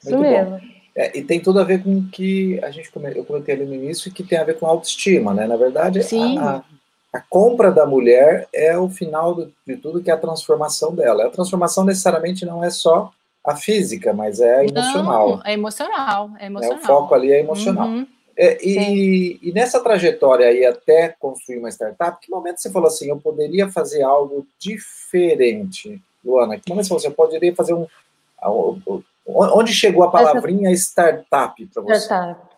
Isso 0.00 0.10
Muito 0.10 0.30
mesmo. 0.30 0.58
Bom. 0.58 0.76
É, 0.94 1.18
e 1.18 1.22
tem 1.22 1.40
tudo 1.40 1.60
a 1.60 1.64
ver 1.64 1.82
com 1.82 1.98
o 1.98 2.08
que 2.08 2.58
a 2.64 2.70
gente 2.70 2.90
eu 3.14 3.24
comentei 3.24 3.54
ali 3.54 3.66
no 3.66 3.74
início, 3.74 4.12
que 4.12 4.22
tem 4.22 4.38
a 4.38 4.44
ver 4.44 4.58
com 4.58 4.66
autoestima, 4.66 5.34
né? 5.34 5.46
Na 5.46 5.56
verdade, 5.56 6.02
Sim. 6.02 6.38
A, 6.38 6.62
a 7.12 7.20
compra 7.20 7.70
da 7.70 7.84
mulher 7.84 8.48
é 8.52 8.78
o 8.78 8.88
final 8.88 9.34
de 9.66 9.76
tudo, 9.76 10.02
que 10.02 10.10
é 10.10 10.14
a 10.14 10.18
transformação 10.18 10.94
dela. 10.94 11.26
A 11.26 11.30
transformação 11.30 11.84
necessariamente 11.84 12.46
não 12.46 12.64
é 12.64 12.70
só 12.70 13.12
a 13.44 13.54
física, 13.54 14.12
mas 14.14 14.40
é 14.40 14.64
emocional. 14.64 15.28
Não, 15.28 15.42
é 15.44 15.52
emocional, 15.52 16.30
é 16.38 16.46
emocional. 16.46 16.78
É, 16.78 16.82
o 16.82 16.86
foco 16.86 17.14
ali 17.14 17.30
é 17.30 17.40
emocional. 17.40 17.88
Uhum. 17.88 18.06
É, 18.38 18.58
e, 18.62 19.38
e, 19.42 19.52
nessa 19.52 19.80
trajetória 19.82 20.46
aí 20.46 20.64
até 20.66 21.08
construir 21.18 21.58
uma 21.58 21.70
startup, 21.70 22.18
que 22.20 22.30
momento 22.30 22.58
você 22.58 22.70
falou 22.70 22.88
assim, 22.88 23.08
eu 23.08 23.16
poderia 23.16 23.68
fazer 23.70 24.02
algo 24.02 24.46
diferente, 24.58 26.00
Luana? 26.22 26.58
Que 26.58 26.68
momento 26.68 26.84
você 26.84 26.88
falou 26.88 26.98
assim, 26.98 27.08
eu 27.08 27.14
poderia 27.14 27.54
fazer 27.54 27.72
um... 27.72 27.86
Onde 29.26 29.72
chegou 29.72 30.04
a 30.04 30.10
palavrinha 30.10 30.70
Essa... 30.70 30.82
startup 30.82 31.66
para 31.66 31.82
você? 31.82 32.00
Startup. 32.04 32.56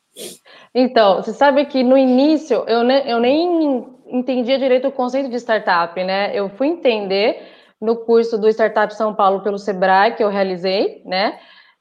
Então, 0.75 1.23
você 1.23 1.33
sabe 1.33 1.65
que 1.67 1.83
no 1.83 1.97
início 1.97 2.65
eu, 2.67 2.83
ne, 2.83 3.11
eu 3.11 3.21
nem 3.21 3.87
entendia 4.09 4.59
direito 4.59 4.89
o 4.89 4.93
conceito 4.93 5.29
de 5.29 5.37
startup, 5.37 6.03
né? 6.03 6.33
Eu 6.35 6.49
fui 6.51 6.67
entender 6.67 7.41
no 7.81 7.97
curso 7.97 8.37
do 8.37 8.49
Startup 8.49 8.93
São 8.95 9.15
Paulo 9.15 9.41
pelo 9.41 9.59
Sebrae 9.59 10.17
que 10.17 10.25
eu 10.25 10.29
realizei, 10.29 11.03
né? 11.05 11.39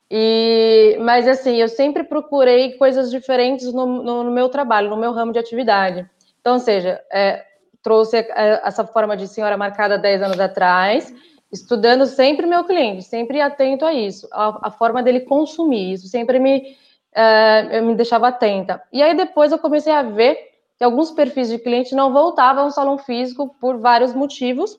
E, 0.10 0.98
mas 1.02 1.28
assim, 1.28 1.58
eu 1.58 1.68
sempre 1.68 2.04
procurei 2.04 2.74
coisas 2.74 3.12
diferentes 3.12 3.74
no, 3.74 3.86
no, 3.86 4.24
no 4.24 4.32
meu 4.32 4.48
trabalho, 4.50 4.90
no 4.90 4.98
meu 4.98 5.12
ramo 5.12 5.34
de 5.34 5.40
atividade. 5.40 6.10
Então, 6.40 6.54
ou 6.54 6.60
seja, 6.60 7.02
é, 7.12 7.46
trouxe 7.84 8.18
é, 8.18 8.62
essa 8.64 8.86
forma 8.86 9.18
de 9.18 9.28
senhora 9.28 9.58
marcada 9.58 9.98
10 9.98 10.22
anos 10.22 10.40
atrás, 10.40 11.14
estudando 11.52 12.06
sempre 12.06 12.46
meu 12.46 12.64
cliente, 12.64 13.04
sempre 13.04 13.42
atento 13.42 13.86
a 13.86 13.94
isso, 13.94 14.28
a, 14.32 14.68
a 14.68 14.72
forma 14.72 15.04
dele 15.04 15.22
consumir, 15.22 15.94
isso 15.94 16.08
sempre 16.08 16.40
me, 16.40 16.78
é, 17.14 17.82
me 17.82 17.96
deixava 17.96 18.30
atenta. 18.30 18.82
E 18.94 19.04
aí 19.04 19.16
depois 19.16 19.52
eu 19.52 19.60
comecei 19.60 19.92
a 19.92 20.04
ver 20.04 20.38
que 20.78 20.84
alguns 20.84 21.12
perfis 21.12 21.50
de 21.50 21.58
cliente 21.58 21.96
não 21.96 22.14
voltavam 22.14 22.66
ao 22.66 22.72
salão 22.72 22.98
físico 22.98 23.56
por 23.60 23.78
vários 23.78 24.14
motivos, 24.14 24.78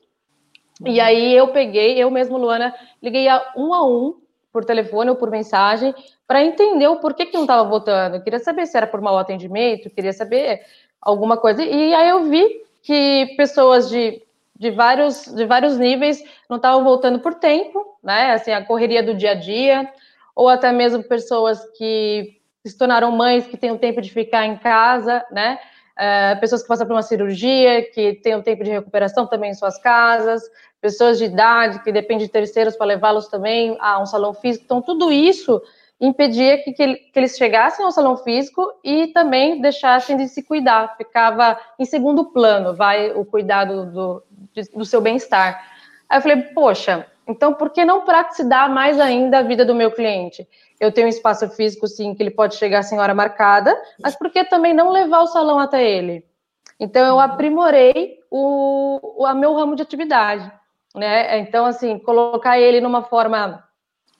e 0.85 0.99
aí 0.99 1.35
eu 1.35 1.49
peguei, 1.49 2.01
eu 2.01 2.09
mesmo, 2.09 2.37
Luana, 2.37 2.73
liguei 3.03 3.27
a 3.27 3.53
um 3.57 3.73
a 3.73 3.85
um 3.85 4.15
por 4.51 4.65
telefone 4.65 5.09
ou 5.09 5.15
por 5.15 5.29
mensagem 5.29 5.93
para 6.27 6.43
entender 6.43 6.87
o 6.87 6.97
porquê 6.97 7.25
que 7.25 7.33
não 7.33 7.41
estava 7.41 7.67
votando. 7.67 8.17
Eu 8.17 8.21
queria 8.21 8.39
saber 8.39 8.65
se 8.65 8.77
era 8.77 8.87
por 8.87 9.01
mau 9.01 9.17
atendimento, 9.17 9.89
queria 9.89 10.13
saber 10.13 10.61
alguma 11.01 11.37
coisa. 11.37 11.63
E 11.63 11.93
aí 11.93 12.09
eu 12.09 12.25
vi 12.25 12.61
que 12.83 13.33
pessoas 13.37 13.89
de, 13.89 14.21
de, 14.55 14.71
vários, 14.71 15.25
de 15.25 15.45
vários 15.45 15.77
níveis 15.77 16.23
não 16.49 16.57
estavam 16.57 16.83
voltando 16.83 17.19
por 17.19 17.35
tempo, 17.35 17.97
né? 18.03 18.31
Assim, 18.33 18.51
a 18.51 18.65
correria 18.65 19.03
do 19.03 19.15
dia 19.15 19.31
a 19.31 19.35
dia, 19.35 19.91
ou 20.35 20.49
até 20.49 20.71
mesmo 20.71 21.03
pessoas 21.03 21.59
que 21.77 22.39
se 22.65 22.77
tornaram 22.77 23.11
mães 23.11 23.47
que 23.47 23.57
têm 23.57 23.71
o 23.71 23.79
tempo 23.79 24.01
de 24.01 24.11
ficar 24.11 24.45
em 24.45 24.57
casa, 24.57 25.25
né? 25.31 25.59
É, 25.97 26.35
pessoas 26.35 26.61
que 26.61 26.67
passam 26.67 26.87
por 26.87 26.93
uma 26.93 27.01
cirurgia, 27.01 27.83
que 27.91 28.13
têm 28.13 28.35
o 28.35 28.43
tempo 28.43 28.63
de 28.63 28.71
recuperação 28.71 29.27
também 29.27 29.51
em 29.51 29.53
suas 29.53 29.77
casas, 29.81 30.41
pessoas 30.81 31.17
de 31.17 31.25
idade 31.25 31.83
que 31.83 31.91
dependem 31.91 32.25
de 32.25 32.31
terceiros 32.31 32.75
para 32.75 32.87
levá-los 32.87 33.27
também 33.27 33.77
a 33.79 33.99
um 33.99 34.05
salão 34.05 34.33
físico. 34.33 34.65
Então, 34.65 34.81
tudo 34.81 35.11
isso 35.11 35.61
impedia 35.99 36.57
que, 36.63 36.71
que, 36.71 36.95
que, 36.95 37.19
eles 37.19 37.35
chegassem 37.35 37.83
ao 37.83 37.91
salão 37.91 38.15
físico 38.15 38.65
e 38.83 39.07
também 39.07 39.61
deixassem 39.61 40.15
de 40.15 40.27
se 40.27 40.41
cuidar. 40.41 40.95
Ficava 40.95 41.59
em 41.77 41.85
segundo 41.85 42.31
plano, 42.31 42.73
vai 42.75 43.11
o 43.11 43.25
cuidado 43.25 43.85
do, 43.91 44.23
do 44.73 44.85
seu 44.85 45.01
bem-estar. 45.01 45.61
Aí 46.07 46.17
eu 46.17 46.21
falei, 46.21 46.37
poxa, 46.53 47.05
então 47.27 47.53
por 47.53 47.71
que 47.71 47.83
não 47.83 48.05
praticidar 48.05 48.71
mais 48.73 48.99
ainda 48.99 49.39
a 49.39 49.43
vida 49.43 49.65
do 49.65 49.75
meu 49.75 49.91
cliente? 49.91 50.47
Eu 50.79 50.93
tenho 50.93 51.07
um 51.07 51.09
espaço 51.09 51.49
físico, 51.49 51.85
sim, 51.87 52.15
que 52.15 52.23
ele 52.23 52.31
pode 52.31 52.55
chegar 52.55 52.83
sem 52.83 52.97
hora 52.97 53.13
marcada, 53.13 53.77
mas 54.01 54.15
por 54.15 54.29
que 54.29 54.45
também 54.45 54.73
não 54.73 54.89
levar 54.89 55.19
o 55.19 55.27
salão 55.27 55.59
até 55.59 55.85
ele? 55.85 56.25
Então 56.79 57.05
eu 57.05 57.19
aprimorei 57.19 58.19
o, 58.31 59.21
o 59.21 59.33
meu 59.33 59.53
ramo 59.53 59.75
de 59.75 59.81
atividade 59.81 60.49
né? 60.95 61.39
Então, 61.39 61.65
assim, 61.65 61.97
colocar 61.99 62.59
ele 62.59 62.81
numa 62.81 63.03
forma 63.03 63.63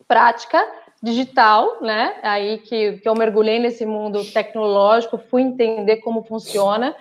prática, 0.07 0.65
digital, 1.01 1.81
né? 1.81 2.15
Aí 2.21 2.57
que, 2.59 2.93
que 2.93 3.07
eu 3.07 3.15
mergulhei 3.15 3.59
nesse 3.59 3.85
mundo 3.85 4.23
tecnológico, 4.31 5.17
fui 5.17 5.41
entender 5.41 5.97
como 5.97 6.23
funciona, 6.23 6.95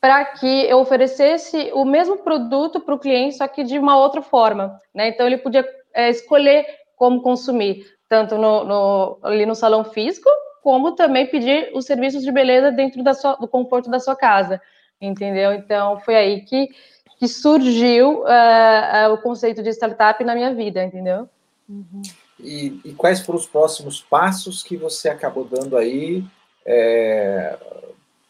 para 0.00 0.24
que 0.24 0.64
eu 0.66 0.78
oferecesse 0.78 1.70
o 1.72 1.84
mesmo 1.84 2.18
produto 2.18 2.80
para 2.80 2.94
o 2.94 2.98
cliente, 2.98 3.36
só 3.36 3.48
que 3.48 3.64
de 3.64 3.78
uma 3.78 3.96
outra 3.96 4.20
forma, 4.20 4.80
né? 4.94 5.08
Então, 5.08 5.26
ele 5.26 5.38
podia 5.38 5.66
é, 5.94 6.10
escolher 6.10 6.66
como 6.96 7.22
consumir, 7.22 7.86
tanto 8.08 8.36
no, 8.36 8.64
no, 8.64 9.18
ali 9.22 9.46
no 9.46 9.54
salão 9.54 9.84
físico, 9.84 10.28
como 10.62 10.92
também 10.92 11.26
pedir 11.26 11.70
os 11.74 11.84
serviços 11.84 12.22
de 12.22 12.30
beleza 12.32 12.70
dentro 12.70 13.02
da 13.02 13.14
sua, 13.14 13.34
do 13.36 13.48
conforto 13.48 13.90
da 13.90 14.00
sua 14.00 14.16
casa, 14.16 14.60
entendeu? 15.00 15.52
Então, 15.52 15.98
foi 16.00 16.14
aí 16.16 16.40
que 16.42 16.68
que 17.18 17.28
surgiu 17.28 18.22
uh, 18.22 19.10
uh, 19.10 19.12
o 19.12 19.18
conceito 19.18 19.62
de 19.62 19.70
startup 19.70 20.22
na 20.24 20.34
minha 20.34 20.54
vida, 20.54 20.84
entendeu? 20.84 21.28
Uhum. 21.68 22.02
E, 22.38 22.80
e, 22.84 22.92
quais 22.92 23.20
foram 23.20 23.38
os 23.38 23.46
próximos 23.46 24.00
passos 24.00 24.62
que 24.62 24.76
você 24.76 25.08
acabou 25.08 25.44
dando 25.44 25.76
aí 25.76 26.24
é, 26.66 27.56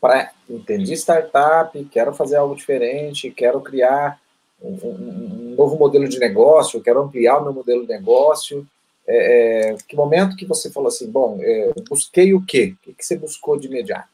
para 0.01 0.31
entender 0.49 0.93
startup, 0.95 1.83
quero 1.87 2.13
fazer 2.13 2.37
algo 2.37 2.55
diferente, 2.55 3.31
quero 3.31 3.61
criar 3.61 4.21
um, 4.63 4.73
um, 4.73 5.55
novo 5.57 5.77
modelo 5.77 6.09
de 6.09 6.19
negócio, 6.19 6.83
quero 6.83 7.03
ampliar 7.03 7.39
o 7.39 7.45
meu 7.45 7.53
modelo 7.53 7.83
de 7.83 7.89
negócio. 7.89 8.67
É, 9.07 9.71
é, 9.71 9.77
que 9.87 9.97
momento 9.97 10.37
que 10.37 10.47
você 10.47 10.71
falou 10.71 10.89
assim, 10.89 11.11
bom, 11.11 11.39
é, 11.41 11.73
busquei 11.89 12.35
o 12.35 12.45
quê? 12.45 12.75
O 12.87 12.95
que 12.95 13.05
você 13.05 13.17
buscou 13.17 13.59
de 13.59 13.67
imediato? 13.67 14.14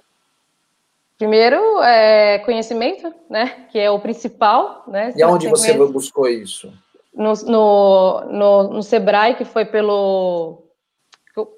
Primeiro, 1.20 1.82
é, 1.82 2.38
conhecimento, 2.38 3.12
né? 3.28 3.66
Que 3.70 3.78
é 3.78 3.90
o 3.90 4.00
principal, 4.00 4.84
né? 4.88 5.12
E 5.14 5.22
aonde 5.22 5.48
você 5.48 5.74
buscou 5.74 6.26
isso? 6.26 6.72
No, 7.12 7.34
no, 7.44 8.20
no, 8.24 8.62
no, 8.70 8.82
Sebrae, 8.82 9.34
que 9.34 9.44
foi 9.44 9.66
pelo, 9.66 10.62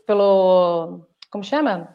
pelo, 0.04 1.07
como 1.31 1.45
chama? 1.45 1.95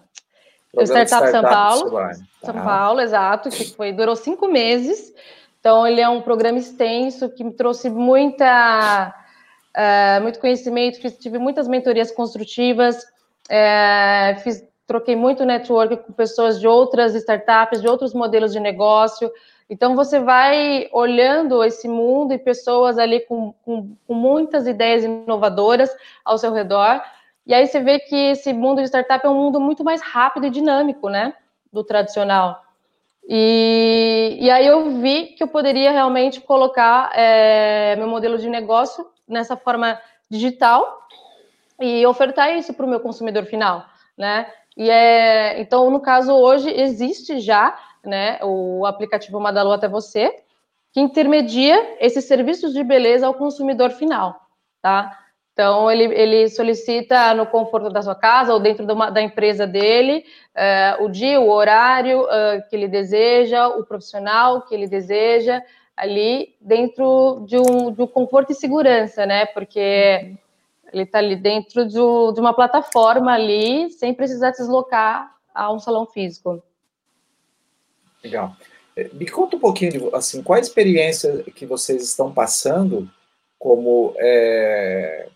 O 0.73 0.81
Startup, 0.81 1.07
Startup 1.07 1.31
São 1.31 1.43
Paulo. 1.43 1.91
Tá. 1.91 2.13
São 2.41 2.53
Paulo, 2.53 3.01
exato, 3.01 3.49
que 3.49 3.65
foi, 3.75 3.91
durou 3.91 4.15
cinco 4.15 4.47
meses. 4.47 5.13
Então, 5.59 5.85
ele 5.85 5.99
é 5.99 6.07
um 6.07 6.21
programa 6.21 6.59
extenso 6.59 7.29
que 7.31 7.43
me 7.43 7.51
trouxe 7.51 7.89
muita, 7.89 9.13
uh, 9.75 10.21
muito 10.21 10.39
conhecimento, 10.39 11.01
tive 11.19 11.37
muitas 11.37 11.67
mentorias 11.67 12.13
construtivas, 12.13 13.03
uh, 13.03 14.39
fiz 14.41 14.66
troquei 14.87 15.15
muito 15.15 15.45
network 15.45 15.97
com 15.97 16.13
pessoas 16.13 16.59
de 16.59 16.67
outras 16.67 17.13
startups, 17.13 17.81
de 17.81 17.87
outros 17.87 18.13
modelos 18.13 18.53
de 18.53 18.59
negócio. 18.59 19.29
Então, 19.69 19.95
você 19.95 20.17
vai 20.19 20.87
olhando 20.93 21.61
esse 21.61 21.89
mundo 21.89 22.33
e 22.33 22.37
pessoas 22.37 22.97
ali 22.97 23.19
com, 23.19 23.53
com, 23.65 23.95
com, 24.07 24.13
muitas 24.13 24.65
ideias 24.65 25.03
inovadoras 25.03 25.93
ao 26.23 26.37
seu 26.37 26.53
redor. 26.53 27.03
E 27.45 27.53
aí 27.53 27.67
você 27.67 27.81
vê 27.81 27.99
que 27.99 28.15
esse 28.15 28.53
mundo 28.53 28.81
de 28.81 28.87
startup 28.87 29.25
é 29.25 29.29
um 29.29 29.35
mundo 29.35 29.59
muito 29.59 29.83
mais 29.83 30.01
rápido 30.01 30.47
e 30.47 30.49
dinâmico, 30.49 31.09
né? 31.09 31.33
Do 31.71 31.83
tradicional. 31.83 32.63
E, 33.27 34.37
e 34.39 34.49
aí 34.49 34.65
eu 34.65 35.01
vi 35.01 35.27
que 35.27 35.43
eu 35.43 35.49
poderia 35.49 35.91
realmente 35.91 36.39
colocar 36.39 37.11
é, 37.13 37.93
meu 37.97 38.07
modelo 38.07 38.37
de 38.37 38.49
negócio 38.49 39.05
nessa 39.27 39.57
forma 39.57 39.99
digital 40.29 41.05
e 41.79 42.05
ofertar 42.05 42.55
isso 42.55 42.73
para 42.73 42.85
o 42.85 42.89
meu 42.89 43.01
consumidor 43.01 43.43
final, 43.45 43.85
né? 44.17 44.49
E 44.77 44.89
é, 44.91 45.59
então, 45.59 45.89
no 45.89 45.99
caso, 45.99 46.31
hoje 46.31 46.69
existe 46.69 47.39
já 47.39 47.75
né, 48.05 48.37
o 48.43 48.85
aplicativo 48.85 49.39
Madalu 49.39 49.71
até 49.71 49.87
você, 49.87 50.31
que 50.93 51.01
intermedia 51.01 51.97
esses 51.99 52.25
serviços 52.25 52.73
de 52.73 52.83
beleza 52.83 53.25
ao 53.25 53.33
consumidor 53.33 53.89
final, 53.89 54.39
tá? 54.81 55.17
Então, 55.51 55.89
ele, 55.89 56.03
ele 56.13 56.49
solicita 56.49 57.33
no 57.33 57.47
conforto 57.47 57.89
da 57.89 58.03
sua 58.03 58.13
casa 58.13 58.53
ou 58.53 58.59
dentro 58.59 58.85
uma, 58.93 59.09
da 59.09 59.19
empresa 59.19 59.65
dele 59.65 60.23
uh, 60.55 61.03
o 61.03 61.09
dia, 61.09 61.41
o 61.41 61.49
horário 61.49 62.21
uh, 62.21 62.61
que 62.69 62.75
ele 62.75 62.87
deseja, 62.87 63.67
o 63.67 63.83
profissional 63.83 64.61
que 64.61 64.75
ele 64.75 64.87
deseja, 64.87 65.63
ali 65.95 66.53
dentro 66.61 67.43
de 67.47 67.57
um, 67.57 67.91
de 67.91 68.03
um 68.03 68.05
conforto 68.05 68.51
e 68.51 68.55
segurança, 68.55 69.25
né? 69.25 69.47
Porque 69.47 70.37
ele 70.93 71.03
está 71.03 71.19
ali 71.19 71.35
dentro 71.35 71.87
de, 71.87 71.99
uma 71.99 72.53
plataforma 72.53 73.33
ali, 73.33 73.89
sem 73.91 74.13
precisar 74.13 74.51
deslocar 74.51 75.35
a 75.53 75.71
um 75.71 75.79
salão 75.79 76.05
físico. 76.05 76.61
Legal. 78.23 78.55
É, 78.95 79.09
me 79.13 79.27
conta 79.27 79.55
um 79.55 79.59
pouquinho, 79.59 80.15
assim, 80.15 80.41
qual 80.41 80.57
a 80.57 80.61
experiência 80.61 81.43
que 81.55 81.65
vocês 81.65 82.03
estão 82.03 82.31
passando 82.31 83.09
como 83.59 84.13
é, 84.17 85.27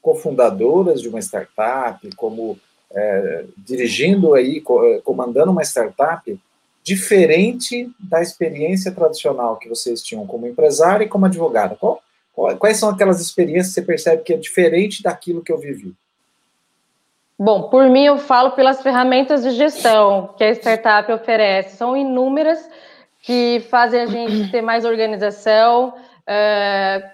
cofundadoras 0.00 1.00
de 1.00 1.08
uma 1.08 1.20
startup, 1.20 2.14
como 2.16 2.58
é, 2.90 3.44
dirigindo 3.56 4.34
aí, 4.34 4.58
é, 4.58 5.00
comandando 5.00 5.50
uma 5.50 5.62
startup, 5.62 6.38
diferente 6.82 7.90
da 8.00 8.22
experiência 8.22 8.90
tradicional 8.92 9.58
que 9.58 9.68
vocês 9.68 10.02
tinham 10.02 10.26
como 10.26 10.46
empresária 10.46 11.04
e 11.04 11.08
como 11.08 11.26
advogada? 11.26 11.76
Qual, 11.76 12.02
quais 12.58 12.76
são 12.76 12.90
aquelas 12.90 13.20
experiências 13.20 13.68
que 13.68 13.80
você 13.80 13.86
percebe 13.86 14.22
que 14.22 14.32
é 14.32 14.36
diferente 14.36 15.02
daquilo 15.02 15.42
que 15.42 15.52
eu 15.52 15.58
vivi? 15.58 15.94
Bom, 17.38 17.68
por 17.68 17.88
mim 17.88 18.04
eu 18.04 18.18
falo 18.18 18.52
pelas 18.52 18.82
ferramentas 18.82 19.42
de 19.42 19.50
gestão 19.52 20.34
que 20.36 20.42
a 20.42 20.50
startup 20.50 21.10
oferece. 21.12 21.76
São 21.76 21.96
inúmeras 21.96 22.68
que 23.22 23.64
fazem 23.70 24.00
a 24.00 24.06
gente 24.06 24.50
ter 24.50 24.60
mais 24.60 24.84
organização, 24.84 25.94
é, 26.26 27.10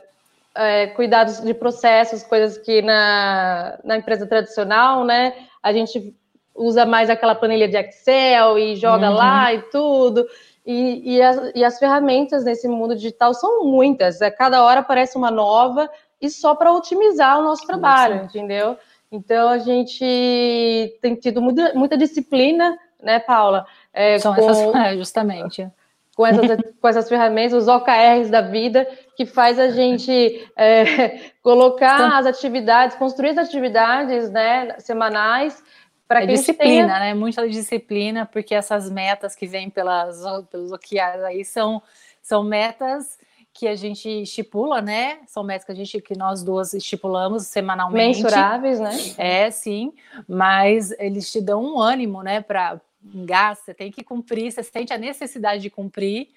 é, 0.55 0.87
cuidados 0.89 1.41
de 1.41 1.53
processos, 1.53 2.23
coisas 2.23 2.57
que 2.57 2.81
na, 2.81 3.79
na 3.85 3.97
empresa 3.97 4.27
tradicional, 4.27 5.05
né, 5.05 5.35
a 5.63 5.73
gente 5.73 6.15
usa 6.55 6.87
mais 6.87 7.11
aquela 7.11 7.35
planilha 7.35 7.69
de 7.69 7.77
Excel 7.77 8.59
e 8.59 8.77
joga 8.77 9.11
uhum. 9.11 9.17
lá 9.17 9.53
e 9.53 9.63
tudo. 9.63 10.27
E, 10.65 11.17
e, 11.17 11.23
as, 11.23 11.53
e 11.55 11.63
as 11.65 11.79
ferramentas 11.79 12.45
nesse 12.45 12.67
mundo 12.67 12.95
digital 12.95 13.35
são 13.35 13.65
muitas. 13.65 14.23
A 14.23 14.31
cada 14.31 14.63
hora 14.63 14.81
aparece 14.81 15.17
uma 15.17 15.31
nova 15.31 15.91
e 16.21 16.31
só 16.31 16.55
para 16.55 16.73
otimizar 16.73 17.39
o 17.39 17.43
nosso 17.43 17.67
trabalho, 17.67 18.21
Sim. 18.21 18.25
entendeu? 18.25 18.79
Então 19.13 19.49
a 19.49 19.59
gente 19.59 20.99
tem 21.03 21.15
tido 21.15 21.41
muita, 21.43 21.75
muita 21.75 21.97
disciplina, 21.97 22.79
né, 23.01 23.21
Paula? 23.21 23.67
É, 23.93 24.19
São 24.19 24.35
com, 24.35 24.51
essas, 24.51 24.75
é, 24.75 24.97
justamente. 24.97 25.69
Com 26.17 26.27
essas, 26.27 26.59
com 26.81 26.89
essas 26.89 27.09
ferramentas, 27.09 27.53
os 27.53 27.69
OKRs 27.69 28.31
da 28.31 28.41
vida, 28.41 28.89
que 29.17 29.27
faz 29.27 29.59
a 29.59 29.69
gente 29.69 30.49
é, 30.57 31.21
colocar 31.43 32.17
as 32.19 32.25
atividades, 32.25 32.97
construir 32.97 33.31
as 33.31 33.39
atividades 33.39 34.31
né, 34.31 34.77
semanais 34.79 35.63
para 36.07 36.23
é 36.23 36.27
disciplina, 36.27 36.87
tenha... 36.87 36.99
né? 37.01 37.15
Muita 37.15 37.49
disciplina, 37.49 38.27
porque 38.27 38.55
essas 38.55 38.91
metas 38.91 39.35
que 39.35 39.47
vêm 39.47 39.71
pelas, 39.71 40.23
pelos 40.51 40.73
OKRs 40.73 41.23
aí 41.25 41.45
são, 41.45 41.83
são 42.21 42.43
metas 42.45 43.19
que 43.53 43.69
a 43.69 43.77
gente 43.77 44.09
estipula, 44.09 44.83
né? 44.83 45.21
São 45.29 45.45
metas 45.45 45.65
que 45.65 45.73
a 45.73 45.75
gente 45.77 46.01
que 46.01 46.19
nós 46.19 46.43
duas 46.43 46.75
estipulamos 46.75 47.47
semanalmente. 47.47 48.23
Mensuráveis, 48.23 48.81
né? 48.81 48.97
É, 49.17 49.51
sim, 49.51 49.93
mas 50.29 50.91
eles 50.99 51.31
te 51.31 51.41
dão 51.41 51.63
um 51.65 51.81
ânimo, 51.81 52.23
né, 52.23 52.41
para 52.41 52.81
gasta, 53.05 53.67
você 53.67 53.75
tem 53.75 53.91
que 53.91 54.03
cumprir, 54.03 54.51
você 54.51 54.63
sente 54.63 54.93
a 54.93 54.99
necessidade 54.99 55.63
de 55.63 55.69
cumprir. 55.69 56.29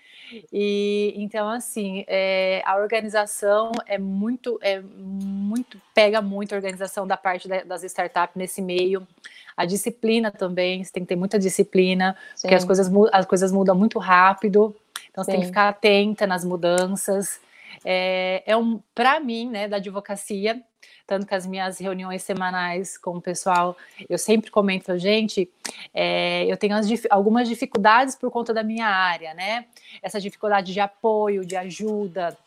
E 0.51 1.13
então, 1.15 1.47
assim, 1.47 2.03
é, 2.07 2.61
a 2.65 2.77
organização 2.77 3.71
é 3.85 3.97
muito, 3.97 4.59
é 4.61 4.81
muito, 4.81 5.81
pega 5.93 6.21
muito 6.21 6.53
a 6.53 6.55
organização 6.57 7.07
da 7.07 7.15
parte 7.15 7.47
da, 7.47 7.63
das 7.63 7.83
startups 7.83 8.35
nesse 8.35 8.61
meio. 8.61 9.07
A 9.55 9.65
disciplina 9.65 10.29
também, 10.29 10.83
você 10.83 10.91
tem 10.91 11.03
que 11.03 11.09
ter 11.09 11.15
muita 11.15 11.39
disciplina, 11.39 12.15
Sim. 12.35 12.41
porque 12.41 12.55
as 12.55 12.65
coisas, 12.65 12.91
as 13.13 13.25
coisas 13.25 13.51
mudam 13.51 13.75
muito 13.75 13.97
rápido. 13.97 14.75
Então 15.09 15.23
Sim. 15.23 15.31
você 15.31 15.31
tem 15.31 15.39
que 15.41 15.47
ficar 15.47 15.69
atenta 15.69 16.27
nas 16.27 16.43
mudanças. 16.43 17.39
É, 17.85 18.43
é 18.45 18.57
um, 18.57 18.81
para 18.93 19.19
mim, 19.19 19.49
né, 19.49 19.67
da 19.67 19.77
advocacia, 19.77 20.61
tanto 21.07 21.25
que 21.25 21.33
as 21.33 21.47
minhas 21.47 21.79
reuniões 21.79 22.21
semanais 22.21 22.97
com 22.97 23.15
o 23.15 23.21
pessoal, 23.21 23.77
eu 24.09 24.17
sempre 24.17 24.51
comento, 24.51 24.95
gente, 24.99 25.49
é, 25.93 26.45
eu 26.45 26.57
tenho 26.57 26.75
as, 26.75 26.85
algumas 27.09 27.47
dificuldades 27.47 28.13
por 28.13 28.29
conta 28.29 28.53
da 28.53 28.61
minha 28.61 28.87
área, 28.87 29.33
né? 29.33 29.65
Essa 30.03 30.19
dificuldade 30.19 30.73
de 30.73 30.79
apoio, 30.81 31.45
de 31.45 31.55
ajuda. 31.55 32.37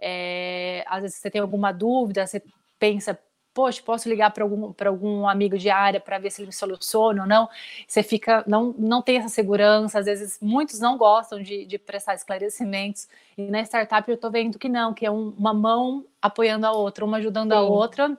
É, 0.00 0.84
às 0.88 1.02
vezes 1.02 1.16
você 1.18 1.30
tem 1.30 1.40
alguma 1.40 1.70
dúvida, 1.72 2.26
você 2.26 2.42
pensa, 2.78 3.16
poxa, 3.58 3.82
posso 3.84 4.08
ligar 4.08 4.30
para 4.30 4.44
algum, 4.44 4.72
algum 4.86 5.28
amigo 5.28 5.58
de 5.58 5.68
área 5.68 5.98
para 5.98 6.16
ver 6.16 6.30
se 6.30 6.40
ele 6.40 6.46
me 6.46 6.52
soluciona 6.52 7.22
ou 7.22 7.28
não. 7.28 7.48
Você 7.88 8.04
fica, 8.04 8.44
não, 8.46 8.72
não 8.78 9.02
tem 9.02 9.16
essa 9.16 9.28
segurança, 9.28 9.98
às 9.98 10.06
vezes 10.06 10.38
muitos 10.40 10.78
não 10.78 10.96
gostam 10.96 11.42
de, 11.42 11.66
de 11.66 11.76
prestar 11.76 12.14
esclarecimentos, 12.14 13.08
e 13.36 13.42
na 13.50 13.60
startup 13.62 14.08
eu 14.08 14.14
estou 14.14 14.30
vendo 14.30 14.60
que 14.60 14.68
não, 14.68 14.94
que 14.94 15.04
é 15.04 15.10
um, 15.10 15.34
uma 15.36 15.52
mão 15.52 16.04
apoiando 16.22 16.66
a 16.68 16.70
outra, 16.70 17.04
uma 17.04 17.16
ajudando 17.16 17.50
Sim. 17.50 17.56
a 17.56 17.60
outra. 17.62 18.16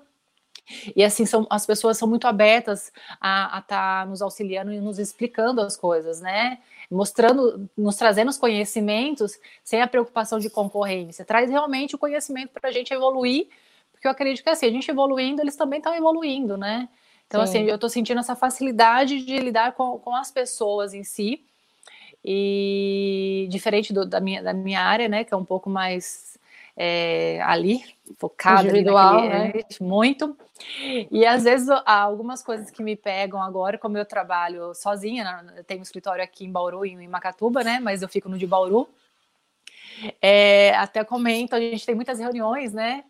E 0.94 1.06
assim, 1.06 1.26
são, 1.26 1.48
as 1.50 1.66
pessoas 1.66 1.98
são 1.98 2.06
muito 2.06 2.28
abertas 2.28 2.92
a 3.22 3.60
estar 3.62 4.04
tá 4.04 4.06
nos 4.06 4.22
auxiliando 4.22 4.74
e 4.74 4.82
nos 4.82 5.00
explicando 5.00 5.62
as 5.62 5.78
coisas, 5.78 6.20
né? 6.20 6.60
Mostrando, 6.92 7.70
nos 7.78 7.96
trazendo 7.96 8.28
os 8.28 8.38
conhecimentos 8.38 9.40
sem 9.64 9.82
a 9.82 9.88
preocupação 9.88 10.38
de 10.38 10.50
concorrência. 10.50 11.24
Traz 11.24 11.50
realmente 11.50 11.96
o 11.96 11.98
conhecimento 11.98 12.50
para 12.50 12.70
a 12.70 12.74
gente 12.74 12.94
evoluir 12.94 13.48
porque 14.00 14.08
eu 14.08 14.12
acredito 14.12 14.42
que 14.42 14.50
assim, 14.50 14.66
a 14.66 14.72
gente 14.72 14.90
evoluindo, 14.90 15.42
eles 15.42 15.58
também 15.58 15.80
estão 15.80 15.94
evoluindo, 15.94 16.58
né? 16.58 16.88
Então, 17.28 17.46
Sim. 17.46 17.60
assim, 17.60 17.70
eu 17.70 17.76
estou 17.76 17.90
sentindo 17.90 18.20
essa 18.20 18.34
facilidade 18.34 19.24
de 19.26 19.38
lidar 19.38 19.74
com, 19.74 20.00
com 20.00 20.16
as 20.16 20.32
pessoas 20.32 20.94
em 20.94 21.04
si. 21.04 21.44
E 22.24 23.48
diferente 23.52 23.92
do, 23.92 24.06
da, 24.06 24.22
minha, 24.22 24.42
da 24.42 24.54
minha 24.54 24.82
área, 24.82 25.10
né? 25.10 25.26
Que 25.26 25.34
é 25.34 25.38
um 25.38 25.44
pouco 25.44 25.70
mais 25.70 26.40
é, 26.78 27.42
ali, 27.44 27.84
focado 28.18 28.70
individual, 28.70 29.20
ali 29.20 29.30
naquele, 29.30 29.58
né? 29.58 29.64
Muito. 29.82 30.38
E 31.12 31.26
às 31.26 31.44
vezes 31.44 31.70
há 31.70 32.00
algumas 32.00 32.42
coisas 32.42 32.72
que 32.72 32.82
me 32.82 32.96
pegam 32.96 33.44
agora, 33.44 33.78
como 33.78 33.98
eu 33.98 34.06
trabalho 34.06 34.74
sozinha, 34.74 35.44
eu 35.58 35.64
tenho 35.66 35.82
um 35.82 35.84
escritório 35.84 36.24
aqui 36.24 36.46
em 36.46 36.52
Bauru 36.52 36.86
e 36.86 36.92
em 36.92 37.08
Macatuba, 37.08 37.66
né? 37.66 37.82
Mas 37.82 38.02
eu 38.02 38.08
fico 38.08 38.30
no 38.30 38.38
de 38.38 38.48
Bauru. 38.48 38.88
É, 40.22 40.74
até 40.76 41.04
comento, 41.04 41.54
a 41.54 41.60
gente 41.60 41.86
tem 41.86 41.96
muitas 41.96 42.18
reuniões, 42.18 42.74
né? 42.74 43.04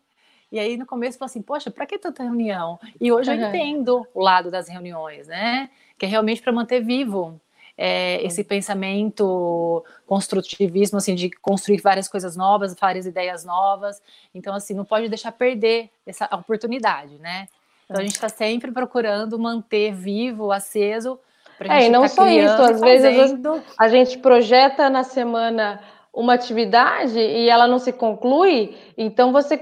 E 0.51 0.59
aí 0.59 0.77
no 0.77 0.85
começo 0.85 1.15
eu 1.15 1.19
falei 1.19 1.31
assim, 1.31 1.41
poxa, 1.41 1.69
para 1.69 1.85
que 1.85 1.97
tanta 1.97 2.23
reunião? 2.23 2.79
E 2.99 3.11
hoje 3.11 3.29
uhum. 3.29 3.39
eu 3.39 3.47
entendo 3.47 4.07
o 4.13 4.21
lado 4.21 4.49
das 4.49 4.67
reuniões, 4.67 5.27
né? 5.27 5.69
Que 5.97 6.05
é 6.05 6.09
realmente 6.09 6.41
para 6.41 6.51
manter 6.51 6.81
vivo 6.81 7.39
é, 7.77 8.21
esse 8.25 8.43
pensamento 8.43 9.85
construtivismo, 10.05 10.97
assim, 10.97 11.15
de 11.15 11.29
construir 11.29 11.81
várias 11.81 12.07
coisas 12.07 12.35
novas, 12.35 12.75
várias 12.75 13.05
ideias 13.05 13.45
novas. 13.45 14.01
Então, 14.35 14.53
assim, 14.53 14.73
não 14.73 14.83
pode 14.83 15.07
deixar 15.07 15.31
perder 15.31 15.89
essa 16.05 16.25
oportunidade, 16.33 17.17
né? 17.19 17.47
Então 17.85 18.01
a 18.01 18.03
gente 18.03 18.15
está 18.15 18.29
sempre 18.29 18.71
procurando 18.71 19.39
manter 19.39 19.93
vivo, 19.93 20.51
aceso. 20.51 21.19
É, 21.59 21.87
e 21.87 21.89
não 21.89 22.03
tá 22.03 22.07
só 22.09 22.27
isso, 22.27 22.61
às 22.61 22.79
vezes 22.79 23.35
a 23.77 23.87
gente 23.89 24.17
projeta 24.19 24.89
na 24.89 25.03
semana 25.03 25.81
uma 26.13 26.33
atividade 26.33 27.19
e 27.19 27.49
ela 27.49 27.67
não 27.67 27.79
se 27.79 27.91
conclui, 27.91 28.77
então 28.97 29.33
você 29.33 29.57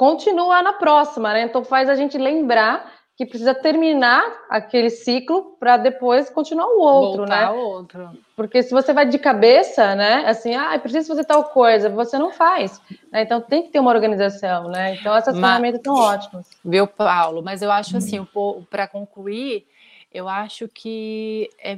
continua 0.00 0.62
na 0.62 0.72
próxima, 0.72 1.34
né? 1.34 1.42
Então 1.42 1.62
faz 1.62 1.86
a 1.86 1.94
gente 1.94 2.16
lembrar 2.16 2.90
que 3.14 3.26
precisa 3.26 3.54
terminar 3.54 4.24
aquele 4.48 4.88
ciclo 4.88 5.58
para 5.60 5.76
depois 5.76 6.30
continuar 6.30 6.68
o 6.68 6.80
outro, 6.80 7.18
Voltar 7.18 7.36
né? 7.36 7.44
Ao 7.44 7.58
outro. 7.58 8.10
Porque 8.34 8.62
se 8.62 8.70
você 8.70 8.94
vai 8.94 9.04
de 9.04 9.18
cabeça, 9.18 9.94
né? 9.94 10.24
Assim, 10.26 10.54
ah, 10.54 10.78
preciso 10.78 11.08
fazer 11.08 11.24
tal 11.24 11.44
coisa, 11.44 11.90
você 11.90 12.18
não 12.18 12.32
faz. 12.32 12.80
Né? 13.12 13.24
Então 13.24 13.42
tem 13.42 13.62
que 13.62 13.68
ter 13.68 13.78
uma 13.78 13.90
organização, 13.90 14.70
né? 14.70 14.94
Então 14.94 15.14
essas 15.14 15.34
mas, 15.34 15.50
ferramentas 15.50 15.82
são 15.84 15.94
ótimas. 15.94 16.48
Viu, 16.64 16.86
Paulo? 16.86 17.42
Mas 17.42 17.60
eu 17.60 17.70
acho 17.70 17.98
assim, 17.98 18.20
um 18.20 18.64
para 18.70 18.88
concluir, 18.88 19.66
eu 20.10 20.26
acho 20.26 20.66
que 20.66 21.50
é, 21.62 21.76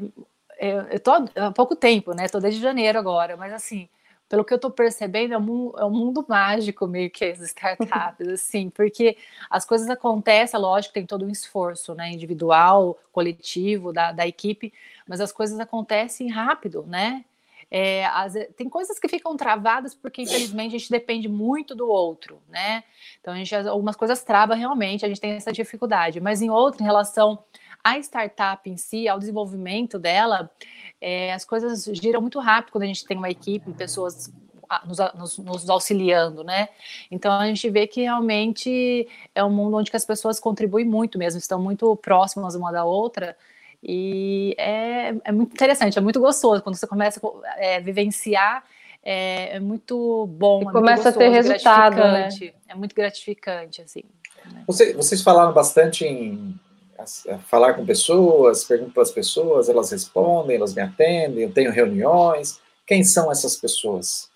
é, 0.61 0.87
eu 0.93 1.01
tô 1.01 1.11
há 1.11 1.51
pouco 1.51 1.75
tempo, 1.75 2.15
né? 2.15 2.29
Tô 2.29 2.39
desde 2.39 2.61
janeiro 2.61 3.01
agora, 3.01 3.37
mas 3.37 3.53
assim 3.53 3.89
pelo 4.33 4.47
que 4.47 4.55
eu 4.55 4.57
estou 4.57 4.71
percebendo, 4.71 5.35
é 5.35 5.39
um, 5.39 5.73
é 5.77 5.85
um 5.85 5.91
mundo 5.91 6.25
mágico 6.27 6.87
meio 6.87 7.11
que 7.11 7.23
as 7.23 7.39
startups, 7.41 8.27
assim, 8.33 8.71
porque 8.71 9.19
as 9.51 9.67
coisas 9.67 9.91
acontecem, 9.91 10.59
lógico, 10.59 10.95
tem 10.95 11.05
todo 11.05 11.27
um 11.27 11.29
esforço, 11.29 11.95
né, 11.95 12.11
individual, 12.11 12.99
coletivo, 13.13 13.93
da, 13.93 14.11
da 14.11 14.27
equipe, 14.27 14.73
mas 15.07 15.21
as 15.21 15.33
coisas 15.33 15.61
acontecem 15.61 16.31
rápido, 16.31 16.83
né? 16.89 17.27
É, 17.71 18.07
as, 18.07 18.33
tem 18.57 18.71
coisas 18.71 18.99
que 18.99 19.07
ficam 19.07 19.37
travadas 19.37 19.95
porque, 19.95 20.23
infelizmente, 20.23 20.77
a 20.77 20.79
gente 20.79 20.91
depende 20.91 21.29
muito 21.29 21.75
do 21.75 21.87
outro, 21.87 22.41
né? 22.49 22.85
Então, 23.21 23.35
a 23.35 23.37
gente, 23.37 23.55
algumas 23.55 23.97
coisas 23.97 24.25
travam 24.25 24.57
realmente, 24.57 25.05
a 25.05 25.09
gente 25.09 25.21
tem 25.21 25.33
essa 25.33 25.53
dificuldade, 25.53 26.23
mas 26.23 26.41
em 26.41 26.49
outra, 26.49 26.83
em 26.83 26.87
relação 26.87 27.39
à 27.83 27.99
startup 27.99 28.69
em 28.69 28.77
si, 28.77 29.09
ao 29.09 29.19
desenvolvimento 29.19 29.99
dela, 29.99 30.51
é, 31.01 31.33
as 31.33 31.45
coisas 31.45 31.85
giram 31.93 32.21
muito 32.21 32.39
rápido 32.39 32.73
quando 32.73 32.85
a 32.85 32.87
gente 32.87 33.05
tem 33.05 33.17
uma 33.17 33.31
equipe, 33.31 33.73
pessoas 33.73 34.33
nos, 34.87 34.99
nos, 35.15 35.39
nos, 35.39 35.71
auxiliando, 35.71 36.43
né? 36.43 36.69
Então 37.11 37.33
a 37.33 37.47
gente 37.47 37.69
vê 37.69 37.87
que 37.87 38.03
realmente 38.03 39.07
é 39.35 39.45
um 39.45 39.51
mundo 39.51 39.77
onde 39.77 39.91
as 39.93 40.05
pessoas 40.05 40.41
contribuem 40.41 40.85
muito 40.85 41.19
mesmo, 41.19 41.39
estão 41.39 41.61
muito 41.61 41.95
próximas 41.97 42.55
uma 42.55 42.73
da 42.73 42.85
outra. 42.85 43.37
E 43.83 44.55
é, 44.57 45.15
é 45.25 45.33
muito 45.33 45.53
interessante, 45.53 45.99
é 45.99 46.01
muito 46.01 46.21
gostoso 46.21 46.63
quando 46.63 46.77
você 46.77 46.87
começa 46.87 47.21
a 47.21 47.65
é, 47.65 47.81
vivenciar 47.81 48.65
é, 49.03 49.57
é, 49.57 49.61
muito 49.61 50.27
bom. 50.29 50.63
É 50.63 50.73
começa 50.73 51.11
gostoso, 51.11 51.17
a 51.17 51.19
ter 51.19 51.29
resultado, 51.29 51.97
né? 51.97 52.29
É 52.69 52.75
muito 52.75 52.95
gratificante, 52.95 53.83
assim. 53.83 54.05
Né? 54.53 54.63
Você, 54.67 54.93
vocês 54.95 55.21
falaram 55.23 55.53
bastante 55.53 56.07
em 56.07 56.55
falar 57.47 57.75
com 57.75 57.85
pessoas, 57.85 58.65
pergunto 58.65 58.93
para 58.93 59.03
as 59.03 59.11
pessoas, 59.11 59.69
elas 59.69 59.91
respondem, 59.91 60.57
elas 60.57 60.75
me 60.75 60.83
atendem, 60.83 61.45
eu 61.45 61.53
tenho 61.53 61.71
reuniões. 61.71 62.61
Quem 62.87 63.05
são 63.05 63.31
essas 63.31 63.57
pessoas? 63.57 64.31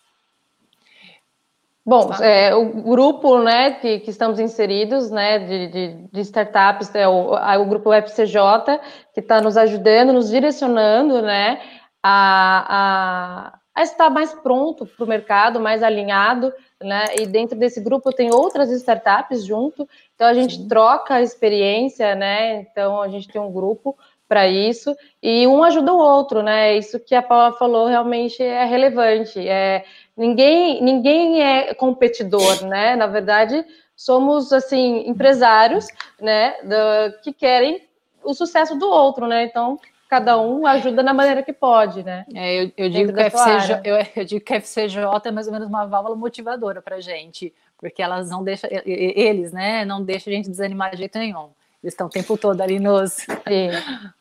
Bom, 1.89 2.13
é, 2.15 2.53
o 2.53 2.83
grupo 2.83 3.39
né, 3.39 3.71
que, 3.73 4.01
que, 4.01 4.11
estamos 4.11 4.41
inseridos 4.41 5.09
né, 5.09 5.39
de, 5.39 5.69
de, 5.69 6.09
de 6.13 6.21
startups 6.23 6.93
é 6.97 7.07
o, 7.07 7.35
o 7.35 7.65
grupo 7.65 7.93
FCJ, 7.93 8.81
que 9.15 9.21
está 9.21 9.41
nos 9.41 9.57
ajudando, 9.57 10.13
nos 10.13 10.29
direcionando 10.29 11.23
né, 11.23 11.61
a, 12.03 12.67
a, 12.69 13.59
a 13.73 13.83
estar 13.85 14.11
mais 14.11 14.35
pronto 14.35 14.85
para 14.85 15.05
o 15.05 15.09
mercado, 15.09 15.61
mais 15.61 15.81
alinhado, 15.81 16.53
né? 16.83 17.07
E 17.19 17.27
dentro 17.27 17.59
desse 17.59 17.81
grupo 17.81 18.13
tem 18.13 18.33
outras 18.33 18.71
startups 18.71 19.45
junto, 19.45 19.89
então 20.15 20.27
a 20.27 20.35
gente 20.35 20.57
Sim. 20.57 20.69
troca 20.69 21.15
a 21.15 21.23
experiência, 21.23 22.15
né? 22.15 22.61
Então 22.61 23.01
a 23.01 23.09
gente 23.09 23.29
tem 23.29 23.41
um 23.41 23.53
grupo 23.53 23.97
para 24.29 24.49
isso 24.49 24.97
e 25.23 25.47
um 25.47 25.63
ajuda 25.63 25.93
o 25.93 25.99
outro, 25.99 26.43
né? 26.43 26.77
Isso 26.77 26.99
que 26.99 27.15
a 27.15 27.23
Paula 27.23 27.53
falou 27.57 27.87
realmente 27.87 28.43
é 28.43 28.65
relevante. 28.65 29.39
É, 29.47 29.85
ninguém, 30.17 30.83
ninguém 30.83 31.43
é 31.43 31.75
competidor, 31.75 32.65
né? 32.65 32.97
Na 32.97 33.07
verdade, 33.07 33.65
somos 33.95 34.53
assim 34.53 35.09
empresários, 35.09 35.87
né? 36.21 36.57
Do, 36.63 37.23
que 37.23 37.33
querem 37.33 37.83
o 38.23 38.35
sucesso 38.35 38.77
do 38.77 38.89
outro, 38.89 39.27
né? 39.27 39.45
Então 39.45 39.79
cada 40.09 40.41
um 40.41 40.67
ajuda 40.67 41.03
na 41.03 41.13
maneira 41.13 41.43
que 41.43 41.53
pode, 41.53 42.03
né? 42.03 42.25
É, 42.35 42.65
eu, 42.65 42.73
eu, 42.77 42.91
digo 42.91 43.13
que 43.13 43.21
FCJ, 43.21 43.81
eu, 43.85 43.97
eu, 44.17 44.25
digo 44.25 44.45
que 44.45 44.55
a 44.55 44.61
FCJ 44.61 45.05
é 45.25 45.31
mais 45.31 45.47
ou 45.47 45.53
menos 45.53 45.69
uma 45.69 45.87
válvula 45.87 46.17
motivadora 46.17 46.81
para 46.81 47.01
gente, 47.01 47.53
porque 47.79 48.03
elas 48.03 48.31
não 48.31 48.43
deixam, 48.43 48.71
eles, 48.85 49.53
né, 49.53 49.85
não 49.85 50.03
deixam 50.03 50.33
a 50.33 50.37
gente 50.37 50.51
desanimar 50.51 50.91
de 50.93 50.99
jeito 50.99 51.19
nenhum. 51.19 51.49
Eles 51.83 51.93
estão 51.93 52.07
o 52.07 52.11
tempo 52.11 52.37
todo 52.37 52.61
ali 52.61 52.81
nos. 52.81 53.19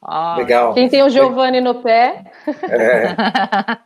Oh. 0.07 0.35
Legal. 0.37 0.73
Quem 0.75 0.87
tem 0.87 1.01
o 1.01 1.09
Giovanni 1.09 1.59
no 1.61 1.81
pé. 1.81 2.25
É. 2.69 3.77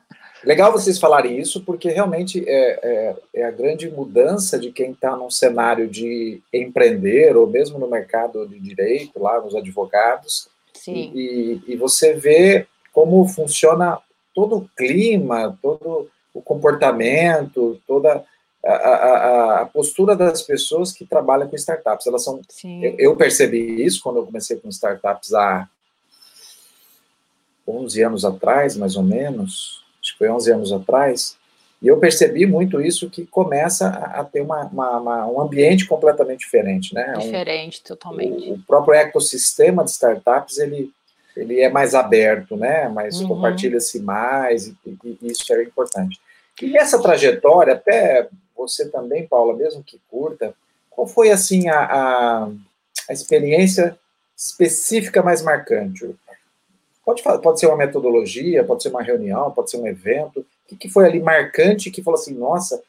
Legal 0.44 0.72
vocês 0.72 0.98
falarem 0.98 1.38
isso, 1.38 1.64
porque 1.64 1.90
realmente 1.90 2.44
é, 2.48 2.80
é, 2.82 3.16
é 3.36 3.44
a 3.44 3.52
grande 3.52 3.90
mudança 3.90 4.58
de 4.58 4.72
quem 4.72 4.92
está 4.92 5.16
num 5.16 5.30
cenário 5.30 5.88
de 5.88 6.42
empreender, 6.54 7.36
ou 7.36 7.46
mesmo 7.46 7.78
no 7.78 7.90
mercado 7.90 8.48
de 8.48 8.60
direito, 8.60 9.22
lá 9.22 9.42
nos 9.42 9.56
advogados. 9.56 10.50
Sim. 10.74 11.12
E, 11.16 11.62
e 11.68 11.76
você 11.76 12.14
vê 12.14 12.68
como 12.94 13.28
funciona 13.28 14.00
todo 14.34 14.58
o 14.58 14.70
clima, 14.76 15.58
todo 15.62 16.10
o 16.34 16.42
comportamento, 16.42 17.80
toda 17.88 18.24
a, 18.64 18.74
a, 18.74 19.62
a, 19.62 19.66
postura 19.66 20.16
das 20.16 20.42
pessoas 20.42 20.92
que 20.92 21.06
trabalham 21.06 21.48
com 21.48 21.56
startups. 21.56 22.08
Elas 22.08 22.24
são. 22.24 22.42
Eu, 22.64 22.96
eu, 23.00 23.16
percebi 23.16 23.84
isso 23.84 24.02
quando 24.02 24.18
eu 24.18 24.26
comecei 24.26 24.58
com 24.58 24.70
startups 24.70 25.34
há 25.34 25.68
11 27.68 28.04
anos 28.04 28.26
atrás, 28.26 28.76
mais 28.76 28.96
ou 28.96 29.04
menos. 29.04 29.84
Acho 30.02 30.14
que 30.14 30.18
foi 30.18 30.30
11 30.30 30.52
anos 30.52 30.72
atrás. 30.72 31.39
E 31.82 31.88
eu 31.88 31.98
percebi 31.98 32.46
muito 32.46 32.82
isso 32.82 33.10
que 33.10 33.26
começa 33.26 33.88
a, 33.88 34.24
ter 34.24 34.42
uma, 34.42 34.66
uma, 34.66 34.98
uma, 34.98 35.28
um 35.28 35.42
ambiente 35.42 35.86
completamente 35.86 36.40
diferente, 36.40 36.94
né? 36.94 37.14
Diferente, 37.18 37.82
um, 37.82 37.88
totalmente. 37.88 38.50
O, 38.50 38.56
o, 38.56 38.60
próprio 38.64 38.96
ecossistema 38.96 39.84
de 39.86 39.92
startups, 39.92 40.58
ele, 40.58 40.92
ele 41.38 41.62
é 41.62 41.70
mais 41.70 41.96
aberto, 41.96 42.58
né? 42.58 42.90
Mas 42.90 43.22
uhum. 43.22 43.30
compartilha-se 43.30 44.02
mais, 44.02 44.68
e, 44.68 44.76
e, 44.86 45.18
isso 45.24 45.54
é 45.54 45.64
importante. 45.64 46.20
E 46.62 46.68
nessa 46.68 47.02
trajetória, 47.02 47.74
até 47.74 48.28
você 48.58 48.90
também, 48.90 49.26
Paula, 49.26 49.56
mesmo 49.56 49.82
que 49.82 50.02
curta, 50.12 50.54
qual 50.90 51.08
foi, 51.08 51.32
assim, 51.32 51.70
a, 51.70 51.80
a, 51.80 52.50
a 53.10 53.14
experiência 53.14 53.98
específica 54.36 55.24
mais 55.24 55.42
marcante? 55.42 56.14
Pode, 57.06 57.24
pode 57.24 57.58
ser 57.58 57.68
uma 57.68 57.78
metodologia, 57.78 58.66
pode 58.66 58.84
ser 58.84 58.90
uma 58.90 59.02
reunião, 59.02 59.50
pode 59.52 59.72
ser 59.72 59.78
um 59.78 59.88
evento. 59.88 60.46
Que, 60.70 60.76
que 60.76 60.90
foi 60.90 61.06
ali 61.06 61.20
marcante 61.20 61.90
que 61.90 62.04
falou 62.04 62.20
assim, 62.20 62.38
nossa, 62.38 62.82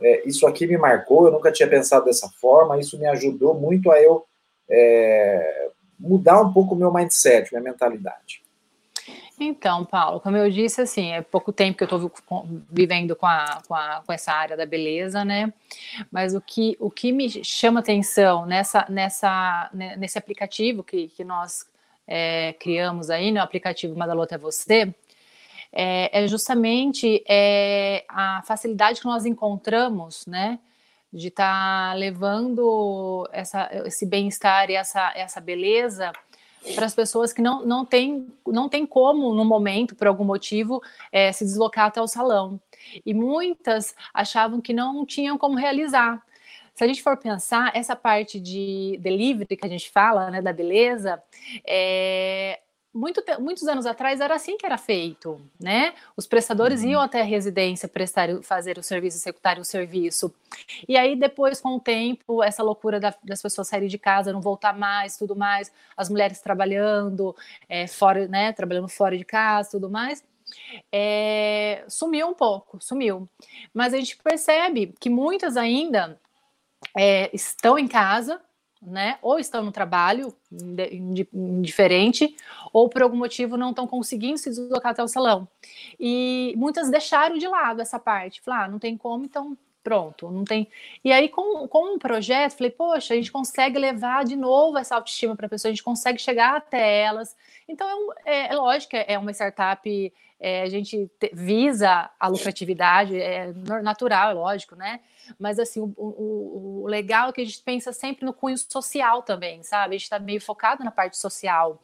é, 0.00 0.28
isso 0.28 0.46
aqui 0.46 0.66
me 0.66 0.76
marcou, 0.76 1.26
eu 1.26 1.32
nunca 1.32 1.50
tinha 1.50 1.68
pensado 1.68 2.04
dessa 2.04 2.28
forma, 2.28 2.78
isso 2.78 2.98
me 2.98 3.06
ajudou 3.06 3.54
muito 3.54 3.90
a 3.90 4.00
eu 4.00 4.24
é, 4.70 5.70
mudar 5.98 6.40
um 6.42 6.52
pouco 6.52 6.74
o 6.74 6.78
meu 6.78 6.92
mindset, 6.92 7.50
minha 7.50 7.62
mentalidade. 7.62 8.42
Então, 9.40 9.84
Paulo, 9.84 10.20
como 10.20 10.36
eu 10.36 10.48
disse, 10.50 10.80
assim, 10.80 11.12
é 11.12 11.22
pouco 11.22 11.52
tempo 11.52 11.76
que 11.76 11.84
eu 11.84 11.86
estou 11.86 12.12
vivendo 12.70 13.16
com, 13.16 13.26
a, 13.26 13.60
com, 13.66 13.74
a, 13.74 14.02
com, 14.06 14.12
essa 14.12 14.32
área 14.32 14.56
da 14.56 14.64
beleza, 14.64 15.24
né? 15.24 15.52
Mas 16.12 16.34
o 16.34 16.40
que, 16.40 16.76
o 16.78 16.90
que 16.90 17.10
me 17.10 17.28
chama 17.44 17.80
atenção 17.80 18.46
nessa, 18.46 18.86
nessa, 18.88 19.70
né, 19.72 19.96
nesse 19.96 20.16
aplicativo 20.18 20.84
que, 20.84 21.08
que 21.08 21.24
nós 21.24 21.66
é, 22.06 22.52
criamos 22.54 23.10
aí, 23.10 23.32
né, 23.32 23.40
o 23.40 23.44
aplicativo 23.44 23.96
Madalota 23.96 24.34
é 24.34 24.38
Você, 24.38 24.94
é, 25.72 26.24
é 26.24 26.28
justamente 26.28 27.24
é, 27.28 28.04
a 28.08 28.42
facilidade 28.42 29.00
que 29.00 29.06
nós 29.06 29.24
encontramos, 29.24 30.26
né? 30.26 30.58
De 31.12 31.28
estar 31.28 31.90
tá 31.90 31.94
levando 31.94 33.28
essa, 33.32 33.70
esse 33.86 34.06
bem-estar 34.06 34.70
e 34.70 34.74
essa, 34.74 35.12
essa 35.14 35.40
beleza 35.40 36.12
para 36.74 36.86
as 36.86 36.94
pessoas 36.94 37.32
que 37.32 37.42
não, 37.42 37.64
não, 37.66 37.84
tem, 37.84 38.28
não 38.46 38.68
tem 38.68 38.86
como, 38.86 39.34
no 39.34 39.44
momento, 39.44 39.96
por 39.96 40.06
algum 40.06 40.24
motivo, 40.24 40.80
é, 41.10 41.32
se 41.32 41.44
deslocar 41.44 41.86
até 41.86 42.00
o 42.00 42.06
salão. 42.06 42.60
E 43.04 43.12
muitas 43.12 43.94
achavam 44.14 44.60
que 44.60 44.72
não 44.72 45.04
tinham 45.04 45.36
como 45.36 45.56
realizar. 45.56 46.22
Se 46.74 46.84
a 46.84 46.86
gente 46.86 47.02
for 47.02 47.16
pensar, 47.16 47.70
essa 47.74 47.94
parte 47.94 48.40
de 48.40 48.96
delivery 49.00 49.56
que 49.56 49.66
a 49.66 49.68
gente 49.68 49.90
fala, 49.90 50.30
né, 50.30 50.40
da 50.40 50.52
beleza, 50.52 51.22
é, 51.66 52.60
muito, 52.94 53.22
muitos 53.40 53.66
anos 53.66 53.86
atrás 53.86 54.20
era 54.20 54.34
assim 54.34 54.56
que 54.56 54.66
era 54.66 54.76
feito, 54.76 55.40
né? 55.58 55.94
Os 56.16 56.26
prestadores 56.26 56.82
uhum. 56.82 56.90
iam 56.90 57.00
até 57.00 57.22
a 57.22 57.24
residência 57.24 57.88
prestar, 57.88 58.28
fazer 58.42 58.76
o 58.76 58.82
serviço, 58.82 59.16
executar 59.16 59.58
o 59.58 59.64
serviço. 59.64 60.32
E 60.86 60.96
aí 60.96 61.16
depois, 61.16 61.60
com 61.60 61.76
o 61.76 61.80
tempo, 61.80 62.42
essa 62.42 62.62
loucura 62.62 63.00
da, 63.00 63.14
das 63.24 63.40
pessoas 63.40 63.68
saírem 63.68 63.88
de 63.88 63.98
casa, 63.98 64.32
não 64.32 64.40
voltar 64.40 64.76
mais, 64.76 65.16
tudo 65.16 65.34
mais, 65.34 65.72
as 65.96 66.10
mulheres 66.10 66.40
trabalhando 66.40 67.34
é, 67.68 67.86
fora, 67.86 68.28
né? 68.28 68.52
Trabalhando 68.52 68.88
fora 68.88 69.16
de 69.16 69.24
casa, 69.24 69.70
tudo 69.70 69.88
mais. 69.88 70.22
É, 70.92 71.84
sumiu 71.88 72.28
um 72.28 72.34
pouco, 72.34 72.78
sumiu. 72.80 73.26
Mas 73.72 73.94
a 73.94 73.96
gente 73.96 74.18
percebe 74.18 74.94
que 75.00 75.08
muitas 75.08 75.56
ainda 75.56 76.20
é, 76.96 77.30
estão 77.34 77.78
em 77.78 77.88
casa, 77.88 78.40
né? 78.82 79.18
Ou 79.22 79.38
estão 79.38 79.62
no 79.62 79.70
trabalho 79.70 80.34
indiferente, 81.32 82.36
ou 82.72 82.88
por 82.88 83.02
algum 83.02 83.16
motivo 83.16 83.56
não 83.56 83.70
estão 83.70 83.86
conseguindo 83.86 84.38
se 84.38 84.50
deslocar 84.50 84.92
até 84.92 85.02
o 85.02 85.08
salão. 85.08 85.48
E 85.98 86.52
muitas 86.56 86.90
deixaram 86.90 87.38
de 87.38 87.46
lado 87.46 87.80
essa 87.80 87.98
parte. 87.98 88.40
Falaram, 88.40 88.64
ah, 88.64 88.68
não 88.68 88.78
tem 88.78 88.96
como, 88.96 89.24
então 89.24 89.56
pronto, 89.82 90.30
não 90.30 90.44
tem. 90.44 90.68
E 91.04 91.12
aí, 91.12 91.28
com, 91.28 91.66
com 91.68 91.94
um 91.94 91.98
projeto, 91.98 92.56
falei, 92.56 92.70
poxa, 92.70 93.14
a 93.14 93.16
gente 93.16 93.32
consegue 93.32 93.78
levar 93.78 94.24
de 94.24 94.36
novo 94.36 94.78
essa 94.78 94.94
autoestima 94.94 95.36
para 95.36 95.46
a 95.46 95.48
pessoa, 95.48 95.70
a 95.70 95.72
gente 95.72 95.82
consegue 95.82 96.18
chegar 96.18 96.56
até 96.56 97.02
elas. 97.02 97.36
Então, 97.68 97.88
é, 97.88 97.94
um, 97.94 98.12
é, 98.24 98.52
é 98.52 98.54
lógico, 98.54 98.96
é 98.96 99.18
uma 99.18 99.32
startup, 99.32 100.12
é, 100.40 100.62
a 100.62 100.68
gente 100.68 101.10
te, 101.18 101.30
visa 101.32 102.10
a 102.18 102.28
lucratividade, 102.28 103.20
é 103.20 103.52
natural, 103.82 104.30
é 104.30 104.34
lógico, 104.34 104.74
né? 104.74 105.00
Mas, 105.38 105.58
assim, 105.58 105.80
o, 105.80 105.92
o, 105.96 106.82
o, 106.82 106.86
legal 106.86 107.28
é 107.28 107.32
que 107.32 107.40
a 107.40 107.44
gente 107.44 107.62
pensa 107.62 107.92
sempre 107.92 108.24
no 108.24 108.32
cunho 108.32 108.58
social 108.58 109.22
também, 109.22 109.62
sabe? 109.62 109.94
A 109.94 109.98
gente 109.98 110.04
está 110.04 110.18
meio 110.18 110.40
focado 110.40 110.84
na 110.84 110.90
parte 110.90 111.16
social. 111.16 111.80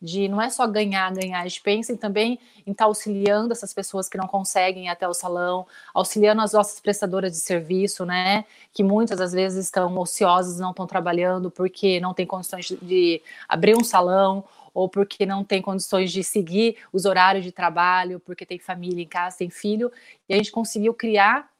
De 0.00 0.28
não 0.28 0.40
é 0.40 0.48
só 0.48 0.66
ganhar, 0.66 1.12
ganhar, 1.12 1.40
a 1.40 1.48
gente 1.48 1.60
pensa 1.60 1.96
também 1.96 2.38
em 2.66 2.72
estar 2.72 2.84
tá 2.84 2.88
auxiliando 2.88 3.52
essas 3.52 3.74
pessoas 3.74 4.08
que 4.08 4.16
não 4.16 4.26
conseguem 4.26 4.86
ir 4.86 4.88
até 4.88 5.06
o 5.06 5.12
salão, 5.12 5.66
auxiliando 5.92 6.40
as 6.40 6.52
nossas 6.52 6.80
prestadoras 6.80 7.32
de 7.32 7.38
serviço, 7.38 8.06
né? 8.06 8.44
Que 8.72 8.82
muitas 8.82 9.18
das 9.18 9.32
vezes 9.32 9.66
estão 9.66 9.96
ociosas, 9.98 10.58
não 10.58 10.70
estão 10.70 10.86
trabalhando 10.86 11.50
porque 11.50 12.00
não 12.00 12.14
tem 12.14 12.26
condições 12.26 12.66
de 12.80 13.22
abrir 13.48 13.76
um 13.76 13.84
salão 13.84 14.44
ou 14.72 14.88
porque 14.88 15.26
não 15.26 15.44
tem 15.44 15.60
condições 15.60 16.12
de 16.12 16.22
seguir 16.22 16.78
os 16.92 17.04
horários 17.04 17.44
de 17.44 17.52
trabalho, 17.52 18.20
porque 18.20 18.46
tem 18.46 18.58
família 18.58 19.02
em 19.02 19.08
casa, 19.08 19.38
tem 19.38 19.50
filho, 19.50 19.92
e 20.28 20.34
a 20.34 20.36
gente 20.36 20.52
conseguiu 20.52 20.94
criar 20.94 21.50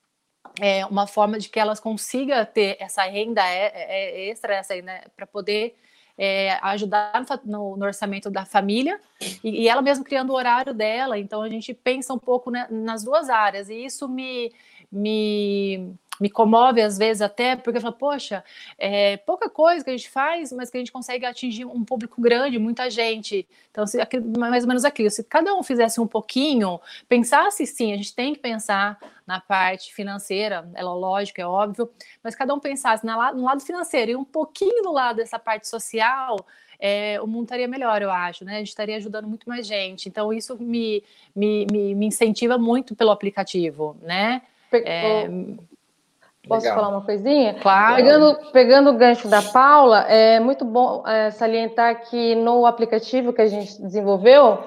é, 0.60 0.86
uma 0.86 1.06
forma 1.06 1.38
de 1.38 1.48
que 1.48 1.58
elas 1.58 1.80
consigam 1.80 2.44
ter 2.46 2.76
essa 2.80 3.02
renda 3.02 3.46
é, 3.46 3.72
é, 3.74 4.28
extra, 4.30 4.54
essa 4.54 4.80
né, 4.80 5.02
para 5.16 5.26
poder 5.26 5.76
é, 6.22 6.58
ajudar 6.60 7.24
no, 7.46 7.78
no, 7.78 7.86
orçamento 7.86 8.30
da 8.30 8.44
família 8.44 9.00
e, 9.42 9.62
e, 9.62 9.68
ela 9.68 9.80
mesma 9.80 10.04
criando 10.04 10.30
o 10.30 10.36
horário 10.36 10.74
dela. 10.74 11.18
Então 11.18 11.40
a 11.40 11.48
gente 11.48 11.72
pensa 11.72 12.12
um 12.12 12.18
pouco 12.18 12.50
né, 12.50 12.66
nas 12.70 13.02
duas 13.02 13.30
áreas 13.30 13.70
e 13.70 13.86
isso 13.86 14.06
me, 14.06 14.52
me 14.92 15.94
me 16.20 16.28
comove 16.28 16.82
às 16.82 16.98
vezes 16.98 17.22
até, 17.22 17.56
porque 17.56 17.78
eu 17.78 17.82
falo, 17.82 17.94
poxa, 17.94 18.44
é 18.78 19.16
pouca 19.16 19.48
coisa 19.48 19.82
que 19.82 19.90
a 19.90 19.96
gente 19.96 20.10
faz, 20.10 20.52
mas 20.52 20.70
que 20.70 20.76
a 20.76 20.80
gente 20.80 20.92
consegue 20.92 21.24
atingir 21.24 21.64
um 21.64 21.82
público 21.82 22.20
grande, 22.20 22.58
muita 22.58 22.90
gente. 22.90 23.48
Então, 23.70 23.86
se, 23.86 23.98
mais 24.38 24.64
ou 24.64 24.68
menos 24.68 24.84
aquilo, 24.84 25.10
se 25.10 25.24
cada 25.24 25.54
um 25.54 25.62
fizesse 25.62 26.00
um 26.00 26.06
pouquinho, 26.06 26.78
pensasse 27.08 27.64
sim, 27.66 27.92
a 27.94 27.96
gente 27.96 28.14
tem 28.14 28.34
que 28.34 28.40
pensar 28.40 28.98
na 29.26 29.40
parte 29.40 29.94
financeira, 29.94 30.68
é 30.74 30.82
lógico, 30.82 31.40
é 31.40 31.46
óbvio, 31.46 31.90
mas 32.22 32.34
cada 32.34 32.52
um 32.54 32.60
pensasse 32.60 33.06
na, 33.06 33.32
no 33.32 33.44
lado 33.44 33.62
financeiro 33.62 34.10
e 34.10 34.16
um 34.16 34.24
pouquinho 34.24 34.82
do 34.82 34.92
lado 34.92 35.16
dessa 35.16 35.38
parte 35.38 35.68
social, 35.68 36.36
é, 36.78 37.20
o 37.20 37.26
mundo 37.26 37.44
estaria 37.44 37.68
melhor, 37.68 38.02
eu 38.02 38.10
acho, 38.10 38.44
né? 38.44 38.56
A 38.56 38.58
gente 38.58 38.68
estaria 38.68 38.96
ajudando 38.96 39.28
muito 39.28 39.48
mais 39.48 39.66
gente. 39.66 40.08
Então, 40.08 40.32
isso 40.32 40.56
me, 40.58 41.04
me, 41.36 41.66
me, 41.70 41.94
me 41.94 42.06
incentiva 42.06 42.56
muito 42.56 42.96
pelo 42.96 43.10
aplicativo, 43.10 43.96
né? 44.02 44.42
É, 44.72 45.28
Posso 46.48 46.64
Legal. 46.64 46.80
falar 46.80 46.96
uma 46.96 47.04
coisinha? 47.04 47.54
Claro. 47.60 47.96
Pegando, 47.96 48.50
pegando 48.50 48.90
o 48.90 48.96
gancho 48.96 49.28
da 49.28 49.42
Paula, 49.42 50.00
é 50.08 50.40
muito 50.40 50.64
bom 50.64 51.06
é, 51.06 51.30
salientar 51.30 52.08
que 52.08 52.34
no 52.34 52.64
aplicativo 52.64 53.32
que 53.32 53.42
a 53.42 53.46
gente 53.46 53.80
desenvolveu, 53.80 54.64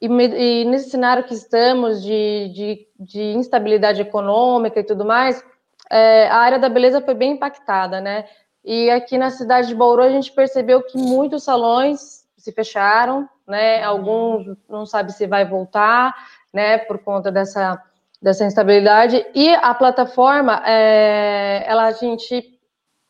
e, 0.00 0.06
e 0.06 0.64
nesse 0.64 0.90
cenário 0.90 1.24
que 1.24 1.34
estamos 1.34 2.02
de, 2.02 2.48
de, 2.48 2.86
de, 2.98 3.22
instabilidade 3.34 4.00
econômica 4.00 4.80
e 4.80 4.84
tudo 4.84 5.04
mais, 5.04 5.44
é, 5.90 6.28
a 6.28 6.38
área 6.38 6.58
da 6.58 6.68
beleza 6.68 7.00
foi 7.02 7.14
bem 7.14 7.32
impactada, 7.32 8.00
né? 8.00 8.24
E 8.64 8.90
aqui 8.90 9.18
na 9.18 9.30
cidade 9.30 9.68
de 9.68 9.74
Bauru 9.74 10.02
a 10.02 10.08
gente 10.08 10.32
percebeu 10.32 10.82
que 10.82 10.96
muitos 10.96 11.44
salões 11.44 12.24
se 12.36 12.50
fecharam, 12.52 13.28
né? 13.46 13.80
Uhum. 13.80 13.92
Alguns 13.92 14.56
não 14.68 14.86
sabe 14.86 15.12
se 15.12 15.26
vai 15.26 15.44
voltar, 15.44 16.14
né? 16.52 16.78
Por 16.78 16.98
conta 16.98 17.30
dessa 17.30 17.80
dessa 18.22 18.44
instabilidade 18.44 19.26
e 19.34 19.52
a 19.52 19.74
plataforma, 19.74 20.62
é, 20.64 21.64
ela 21.66 21.86
a 21.86 21.92
gente 21.92 22.56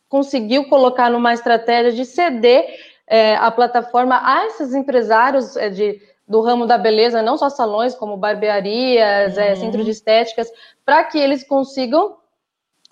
conseguiu 0.09 0.69
colocar 0.69 1.11
numa 1.11 1.35
estratégia 1.35 1.93
de 1.93 2.05
ceder 2.07 2.67
é, 3.07 3.37
a 3.37 3.51
plataforma 3.51 4.21
a 4.25 4.47
esses 4.47 4.75
empresários 4.75 5.55
é, 5.57 5.69
de, 5.69 6.01
do 6.27 6.41
ramo 6.41 6.67
da 6.67 6.79
beleza, 6.79 7.21
não 7.21 7.37
só 7.37 7.51
salões, 7.51 7.95
como 7.95 8.17
barbearias, 8.17 9.37
é, 9.37 9.51
uhum. 9.51 9.57
centros 9.57 9.85
de 9.85 9.91
estéticas, 9.91 10.49
para 10.85 11.05
que 11.05 11.19
eles 11.19 11.45
consigam 11.45 12.17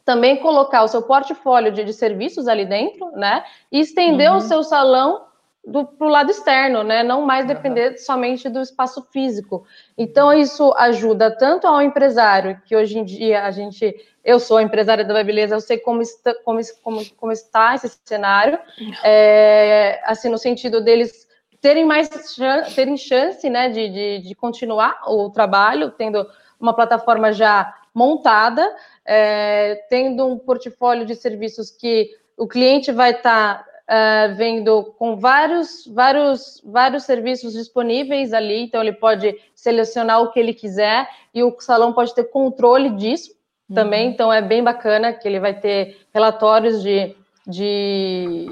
também 0.04 0.36
colocar 0.36 0.82
o 0.82 0.88
seu 0.88 1.02
portfólio 1.02 1.72
de, 1.72 1.84
de 1.84 1.92
serviços 1.94 2.48
ali 2.48 2.66
dentro, 2.66 3.10
né? 3.12 3.44
E 3.72 3.80
estender 3.80 4.30
uhum. 4.30 4.38
o 4.38 4.40
seu 4.40 4.62
salão 4.62 5.26
para 5.62 6.06
o 6.06 6.10
lado 6.10 6.30
externo, 6.30 6.82
né? 6.82 7.02
Não 7.02 7.22
mais 7.22 7.46
depender 7.46 7.92
uhum. 7.92 7.98
somente 7.98 8.48
do 8.48 8.60
espaço 8.60 9.06
físico. 9.12 9.64
Então, 9.96 10.32
isso 10.32 10.72
ajuda 10.76 11.30
tanto 11.30 11.66
ao 11.66 11.82
empresário, 11.82 12.60
que 12.64 12.74
hoje 12.74 12.98
em 12.98 13.04
dia 13.04 13.44
a 13.44 13.50
gente, 13.50 13.94
eu 14.24 14.40
sou 14.40 14.60
empresária 14.60 15.04
da 15.04 15.22
beleza, 15.22 15.54
eu 15.54 15.60
sei 15.60 15.78
como 15.78 16.00
está, 16.00 16.34
como, 16.44 16.60
como, 16.82 17.04
como 17.14 17.32
está 17.32 17.74
esse 17.74 17.98
cenário, 18.04 18.58
é, 19.04 20.00
assim, 20.04 20.28
no 20.28 20.38
sentido 20.38 20.80
deles 20.80 21.28
terem 21.60 21.84
mais 21.84 22.08
chance, 22.34 22.74
terem 22.74 22.96
chance, 22.96 23.48
né, 23.50 23.68
de, 23.68 23.88
de, 23.90 24.18
de, 24.28 24.34
continuar 24.34 25.02
o 25.06 25.28
trabalho, 25.28 25.90
tendo 25.90 26.26
uma 26.58 26.74
plataforma 26.74 27.32
já 27.32 27.74
montada, 27.94 28.66
é, 29.04 29.84
tendo 29.90 30.26
um 30.26 30.38
portfólio 30.38 31.04
de 31.04 31.14
serviços 31.14 31.70
que 31.70 32.16
o 32.34 32.48
cliente 32.48 32.90
vai 32.90 33.10
estar 33.10 33.58
tá 33.58 33.69
uh, 33.90 34.34
vendo 34.36 34.94
com 34.96 35.16
vários, 35.16 35.84
vários, 35.86 36.62
vários 36.64 37.02
serviços 37.02 37.52
disponíveis 37.52 38.32
ali, 38.32 38.62
então 38.62 38.80
ele 38.80 38.92
pode 38.92 39.36
selecionar 39.54 40.22
o 40.22 40.30
que 40.30 40.38
ele 40.38 40.54
quiser 40.54 41.08
e 41.34 41.42
o 41.42 41.54
salão 41.58 41.92
pode 41.92 42.14
ter 42.14 42.24
controle 42.24 42.90
disso 42.90 43.34
uhum. 43.68 43.74
também, 43.74 44.08
então 44.08 44.32
é 44.32 44.40
bem 44.40 44.62
bacana 44.62 45.12
que 45.12 45.26
ele 45.26 45.40
vai 45.40 45.54
ter 45.54 45.98
relatórios 46.14 46.82
de, 46.82 47.16
de, 47.46 48.46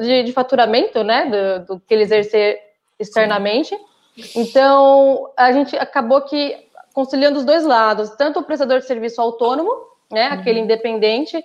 de, 0.00 0.22
de 0.24 0.32
faturamento, 0.32 1.02
né, 1.02 1.24
do, 1.26 1.66
do, 1.66 1.80
que 1.80 1.94
ele 1.94 2.02
exercer 2.02 2.60
externamente. 2.98 3.76
Então, 4.36 5.30
a 5.36 5.50
gente 5.50 5.76
acabou 5.76 6.20
que 6.22 6.56
conciliando 6.92 7.38
os 7.38 7.44
dois 7.44 7.64
lados, 7.64 8.10
tanto 8.10 8.38
o 8.38 8.44
prestador 8.44 8.78
de 8.78 8.86
serviço 8.86 9.20
autônomo, 9.20 9.72
né, 10.12 10.28
uhum. 10.28 10.34
aquele 10.34 10.60
independente, 10.60 11.42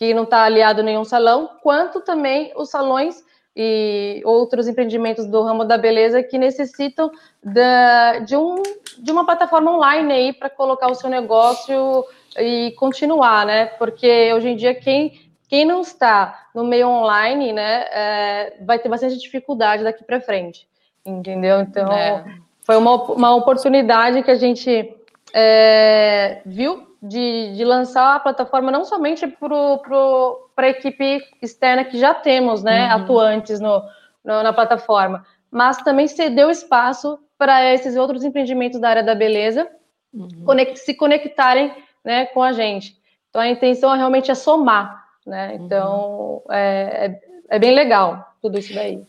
que 0.00 0.14
não 0.14 0.22
está 0.22 0.44
aliado 0.44 0.80
a 0.80 0.82
nenhum 0.82 1.04
salão, 1.04 1.50
quanto 1.62 2.00
também 2.00 2.54
os 2.56 2.70
salões 2.70 3.22
e 3.54 4.22
outros 4.24 4.66
empreendimentos 4.66 5.26
do 5.26 5.42
ramo 5.42 5.62
da 5.62 5.76
beleza 5.76 6.22
que 6.22 6.38
necessitam 6.38 7.10
da, 7.44 8.20
de, 8.20 8.34
um, 8.34 8.62
de 8.96 9.12
uma 9.12 9.26
plataforma 9.26 9.76
online 9.76 10.10
aí 10.10 10.32
para 10.32 10.48
colocar 10.48 10.90
o 10.90 10.94
seu 10.94 11.10
negócio 11.10 12.06
e 12.38 12.72
continuar, 12.78 13.44
né? 13.44 13.66
Porque 13.66 14.32
hoje 14.32 14.48
em 14.48 14.56
dia 14.56 14.74
quem 14.74 15.28
quem 15.46 15.66
não 15.66 15.82
está 15.82 16.46
no 16.54 16.64
meio 16.64 16.88
online, 16.88 17.52
né, 17.52 17.84
é, 17.92 18.56
vai 18.62 18.78
ter 18.78 18.88
bastante 18.88 19.18
dificuldade 19.18 19.82
daqui 19.82 20.04
para 20.04 20.20
frente, 20.20 20.66
entendeu? 21.04 21.60
Então 21.60 21.92
é. 21.92 22.24
foi 22.62 22.76
uma, 22.76 22.94
uma 23.12 23.34
oportunidade 23.34 24.22
que 24.22 24.30
a 24.30 24.36
gente 24.36 24.96
é, 25.34 26.40
viu 26.46 26.89
de, 27.02 27.54
de 27.56 27.64
lançar 27.64 28.16
a 28.16 28.20
plataforma 28.20 28.70
não 28.70 28.84
somente 28.84 29.26
para 29.26 30.66
a 30.66 30.68
equipe 30.68 31.22
externa 31.40 31.84
que 31.84 31.98
já 31.98 32.12
temos, 32.12 32.62
né, 32.62 32.86
uhum. 32.86 33.02
atuantes 33.02 33.60
no, 33.60 33.82
no, 34.24 34.42
na 34.42 34.52
plataforma, 34.52 35.24
mas 35.50 35.78
também 35.78 36.06
cedeu 36.06 36.50
espaço 36.50 37.18
para 37.38 37.72
esses 37.72 37.96
outros 37.96 38.22
empreendimentos 38.22 38.78
da 38.78 38.90
área 38.90 39.02
da 39.02 39.14
beleza 39.14 39.68
uhum. 40.12 40.44
conect, 40.44 40.78
se 40.78 40.94
conectarem 40.94 41.72
né, 42.04 42.26
com 42.26 42.42
a 42.42 42.52
gente. 42.52 42.96
Então 43.30 43.40
a 43.40 43.48
intenção 43.48 43.94
é 43.94 43.96
realmente 43.96 44.30
é 44.30 44.34
somar, 44.34 45.06
né? 45.26 45.54
Então 45.54 46.42
uhum. 46.44 46.52
é, 46.52 47.06
é, 47.06 47.56
é 47.56 47.58
bem 47.58 47.74
legal 47.74 48.34
tudo 48.42 48.58
isso 48.58 48.74
daí 48.74 49.02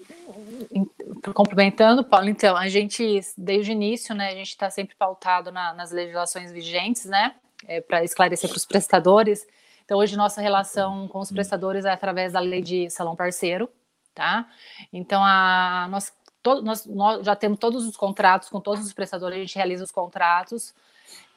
complementando, 1.34 2.04
Paulo, 2.04 2.30
então, 2.30 2.56
a 2.56 2.67
gente, 2.67 3.19
desde 3.38 3.71
o 3.71 3.73
início, 3.73 4.15
né, 4.15 4.30
a 4.30 4.36
gente 4.36 4.49
está 4.49 4.69
sempre 4.69 4.95
pautado 4.95 5.51
na, 5.51 5.73
nas 5.73 5.91
legislações 5.91 6.51
vigentes, 6.51 7.06
né, 7.06 7.36
é, 7.67 7.82
para 7.82 8.04
esclarecer 8.04 8.50
para 8.50 8.58
os 8.58 8.65
prestadores. 8.65 9.45
Então, 9.84 10.00
hoje, 10.00 10.15
nossa 10.15 10.41
relação 10.41 11.08
com 11.08 11.19
os 11.19 11.32
prestadores 11.32 11.86
é 11.86 11.91
através 11.91 12.34
da 12.34 12.39
lei 12.39 12.62
de 12.62 12.89
salão 12.89 13.15
parceiro, 13.15 13.69
tá? 14.13 14.47
Então, 14.91 15.24
a, 15.24 15.88
nós, 15.89 16.13
to, 16.41 16.62
nós, 16.62 16.86
nós 16.86 17.26
já 17.26 17.36
temos 17.36 17.60
todos 17.60 17.86
os 17.86 17.97
contratos 17.97 18.50
com 18.50 18.60
todos 18.60 18.86
os 18.86 18.93
prestadores, 18.93 19.38
a 19.38 19.41
gente 19.41 19.56
realiza 19.56 19.84
os 19.84 19.91
contratos 19.91 20.74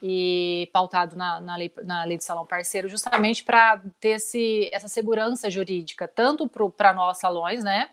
e 0.02 0.68
pautado 0.72 1.16
na, 1.16 1.40
na, 1.40 1.56
lei, 1.56 1.72
na 1.82 2.04
lei 2.04 2.18
de 2.18 2.24
salão 2.24 2.46
parceiro, 2.46 2.88
justamente 2.88 3.42
para 3.42 3.80
ter 3.98 4.10
esse, 4.10 4.70
essa 4.72 4.88
segurança 4.88 5.50
jurídica, 5.50 6.06
tanto 6.06 6.48
para 6.48 6.92
nós 6.92 7.18
salões, 7.18 7.64
né? 7.64 7.88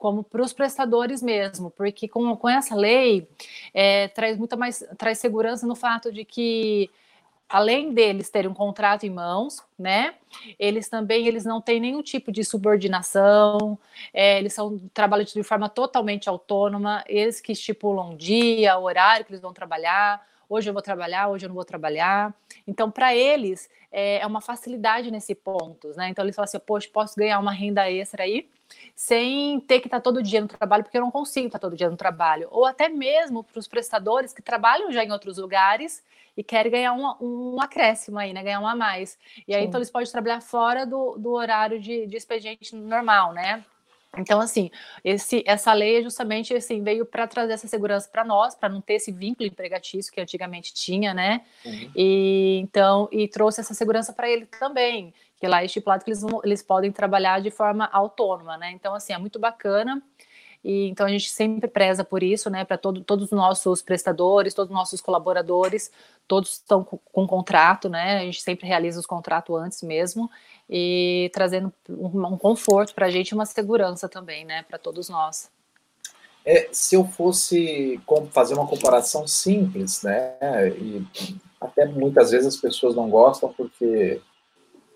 como 0.00 0.24
para 0.24 0.40
os 0.40 0.54
prestadores 0.54 1.20
mesmo, 1.20 1.70
porque 1.70 2.08
com, 2.08 2.34
com 2.34 2.48
essa 2.48 2.74
lei 2.74 3.28
é, 3.74 4.08
traz 4.08 4.38
muita 4.38 4.56
mais 4.56 4.82
traz 4.96 5.18
segurança 5.18 5.66
no 5.66 5.74
fato 5.74 6.10
de 6.10 6.24
que 6.24 6.90
além 7.50 7.92
deles 7.92 8.30
terem 8.30 8.48
um 8.48 8.54
contrato 8.54 9.04
em 9.04 9.10
mãos, 9.10 9.62
né? 9.76 10.14
Eles 10.58 10.88
também 10.88 11.26
eles 11.26 11.44
não 11.44 11.60
têm 11.60 11.80
nenhum 11.80 12.00
tipo 12.00 12.30
de 12.30 12.44
subordinação, 12.44 13.76
é, 14.14 14.38
eles 14.38 14.52
são 14.52 14.78
trabalham 14.94 15.24
de 15.24 15.42
forma 15.42 15.68
totalmente 15.68 16.28
autônoma, 16.28 17.02
eles 17.08 17.40
que 17.40 17.52
estipulam 17.52 18.16
dia, 18.16 18.78
horário 18.78 19.24
que 19.24 19.32
eles 19.32 19.42
vão 19.42 19.52
trabalhar. 19.52 20.24
Hoje 20.48 20.70
eu 20.70 20.72
vou 20.72 20.82
trabalhar, 20.82 21.28
hoje 21.28 21.44
eu 21.44 21.48
não 21.48 21.54
vou 21.54 21.64
trabalhar. 21.64 22.34
Então, 22.66 22.90
para 22.90 23.14
eles 23.14 23.68
é, 23.90 24.18
é, 24.18 24.26
uma 24.26 24.40
facilidade 24.40 25.10
nesse 25.10 25.34
ponto, 25.34 25.88
né? 25.96 26.08
Então 26.08 26.24
eles 26.24 26.36
falam 26.36 26.44
assim, 26.44 26.58
poxa, 26.60 26.88
posso 26.92 27.16
ganhar 27.16 27.38
uma 27.40 27.52
renda 27.52 27.90
extra 27.90 28.22
aí 28.22 28.48
sem 28.94 29.60
ter 29.60 29.80
que 29.80 29.86
estar 29.86 30.00
todo 30.00 30.22
dia 30.22 30.40
no 30.40 30.48
trabalho, 30.48 30.82
porque 30.82 30.96
eu 30.96 31.02
não 31.02 31.10
consigo 31.10 31.46
estar 31.46 31.58
todo 31.58 31.76
dia 31.76 31.90
no 31.90 31.96
trabalho. 31.96 32.48
Ou 32.50 32.66
até 32.66 32.88
mesmo 32.88 33.42
para 33.42 33.58
os 33.58 33.68
prestadores 33.68 34.32
que 34.32 34.42
trabalham 34.42 34.92
já 34.92 35.04
em 35.04 35.12
outros 35.12 35.38
lugares 35.38 36.04
e 36.36 36.42
querem 36.42 36.72
ganhar 36.72 36.92
um, 36.92 37.14
um 37.20 37.60
acréscimo 37.60 38.18
aí, 38.18 38.32
né? 38.32 38.42
Ganhar 38.42 38.60
um 38.60 38.66
a 38.66 38.74
mais. 38.74 39.18
E 39.46 39.54
aí, 39.54 39.62
Sim. 39.62 39.68
então, 39.68 39.78
eles 39.78 39.90
podem 39.90 40.10
trabalhar 40.10 40.40
fora 40.40 40.86
do, 40.86 41.16
do 41.18 41.32
horário 41.32 41.80
de, 41.80 42.06
de 42.06 42.16
expediente 42.16 42.74
normal, 42.74 43.32
né? 43.32 43.64
Então, 44.18 44.40
assim, 44.40 44.70
esse, 45.04 45.42
essa 45.46 45.72
lei 45.72 45.98
é 45.98 46.02
justamente 46.02 46.52
assim, 46.52 46.82
veio 46.82 47.06
para 47.06 47.28
trazer 47.28 47.52
essa 47.52 47.68
segurança 47.68 48.08
para 48.10 48.24
nós, 48.24 48.56
para 48.56 48.68
não 48.68 48.80
ter 48.80 48.94
esse 48.94 49.12
vínculo 49.12 49.48
empregatício 49.48 50.12
que 50.12 50.20
antigamente 50.20 50.74
tinha, 50.74 51.14
né? 51.14 51.42
Uhum. 51.64 51.92
E 51.94 52.58
então, 52.60 53.08
e 53.12 53.28
trouxe 53.28 53.60
essa 53.60 53.72
segurança 53.72 54.12
para 54.12 54.28
ele 54.28 54.46
também, 54.46 55.14
que 55.40 55.48
lá 55.48 55.62
é 55.62 55.64
estipulado 55.64 56.04
que 56.04 56.10
eles, 56.10 56.22
eles 56.44 56.62
podem 56.62 56.92
trabalhar 56.92 57.40
de 57.40 57.50
forma 57.50 57.88
autônoma, 57.90 58.58
né? 58.58 58.70
Então, 58.72 58.94
assim, 58.94 59.14
é 59.14 59.18
muito 59.18 59.38
bacana. 59.38 60.02
E 60.62 60.88
então 60.88 61.06
a 61.06 61.08
gente 61.08 61.30
sempre 61.30 61.66
preza 61.66 62.04
por 62.04 62.22
isso, 62.22 62.50
né? 62.50 62.64
Para 62.66 62.76
todo, 62.76 63.02
todos 63.02 63.24
os 63.24 63.30
nossos 63.30 63.80
prestadores, 63.80 64.52
todos 64.52 64.70
os 64.70 64.76
nossos 64.76 65.00
colaboradores, 65.00 65.90
todos 66.28 66.52
estão 66.52 66.84
com, 66.84 66.98
com 66.98 67.26
contrato, 67.26 67.88
né? 67.88 68.18
A 68.18 68.24
gente 68.24 68.42
sempre 68.42 68.68
realiza 68.68 69.00
os 69.00 69.06
contratos 69.06 69.56
antes 69.56 69.82
mesmo 69.82 70.30
e 70.68 71.30
trazendo 71.32 71.72
um, 71.88 72.26
um 72.26 72.36
conforto 72.36 72.94
para 72.94 73.06
a 73.06 73.10
gente 73.10 73.34
uma 73.34 73.46
segurança 73.46 74.06
também, 74.06 74.44
né? 74.44 74.62
Para 74.64 74.78
todos 74.78 75.08
nós. 75.08 75.50
É, 76.44 76.68
se 76.70 76.94
eu 76.94 77.06
fosse 77.06 77.98
fazer 78.30 78.52
uma 78.52 78.66
comparação 78.66 79.26
simples, 79.26 80.02
né? 80.02 80.36
E 80.78 81.02
até 81.58 81.86
muitas 81.86 82.30
vezes 82.30 82.54
as 82.54 82.56
pessoas 82.56 82.94
não 82.94 83.08
gostam 83.08 83.50
porque 83.54 84.20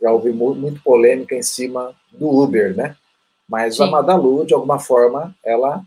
já 0.04 0.12
ouvi 0.12 0.32
muito 0.32 0.82
polêmica 0.82 1.34
em 1.34 1.42
cima 1.42 1.94
do 2.12 2.28
Uber, 2.28 2.76
né? 2.76 2.94
Mas 3.48 3.76
Sim. 3.76 3.84
a 3.84 3.86
Madalu, 3.86 4.44
de 4.44 4.52
alguma 4.52 4.78
forma, 4.78 5.34
ela 5.42 5.82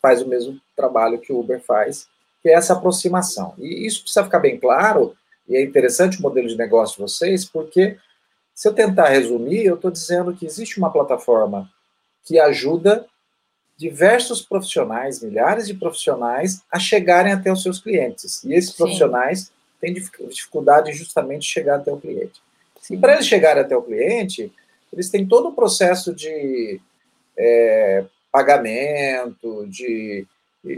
faz 0.00 0.22
o 0.22 0.28
mesmo 0.28 0.58
trabalho 0.74 1.18
que 1.18 1.30
o 1.30 1.38
Uber 1.38 1.62
faz, 1.62 2.08
que 2.42 2.48
é 2.48 2.54
essa 2.54 2.72
aproximação. 2.72 3.52
E 3.58 3.86
isso 3.86 4.00
precisa 4.00 4.24
ficar 4.24 4.38
bem 4.38 4.58
claro, 4.58 5.14
e 5.46 5.56
é 5.56 5.62
interessante 5.62 6.18
o 6.18 6.22
modelo 6.22 6.48
de 6.48 6.56
negócio 6.56 6.96
de 6.96 7.02
vocês, 7.02 7.44
porque 7.44 7.98
se 8.54 8.66
eu 8.66 8.72
tentar 8.72 9.08
resumir, 9.08 9.66
eu 9.66 9.74
estou 9.74 9.90
dizendo 9.90 10.34
que 10.34 10.46
existe 10.46 10.78
uma 10.78 10.90
plataforma 10.90 11.70
que 12.24 12.38
ajuda 12.38 13.04
diversos 13.76 14.40
profissionais, 14.40 15.22
milhares 15.22 15.66
de 15.66 15.74
profissionais, 15.74 16.62
a 16.72 16.78
chegarem 16.78 17.32
até 17.32 17.52
os 17.52 17.62
seus 17.62 17.78
clientes. 17.78 18.42
E 18.42 18.54
esses 18.54 18.70
Sim. 18.70 18.76
profissionais 18.76 19.52
têm 19.78 19.92
dificuldade 19.92 20.92
justamente 20.94 21.42
de 21.42 21.48
chegar 21.48 21.76
até 21.76 21.92
o 21.92 21.98
cliente. 21.98 22.40
Sim. 22.90 22.94
E 22.94 22.98
para 22.98 23.14
eles 23.14 23.26
chegarem 23.26 23.62
até 23.62 23.76
o 23.76 23.82
cliente, 23.82 24.52
eles 24.92 25.08
têm 25.08 25.26
todo 25.26 25.48
o 25.48 25.52
processo 25.52 26.12
de 26.12 26.80
é, 27.38 28.04
pagamento, 28.32 29.66
de, 29.68 30.26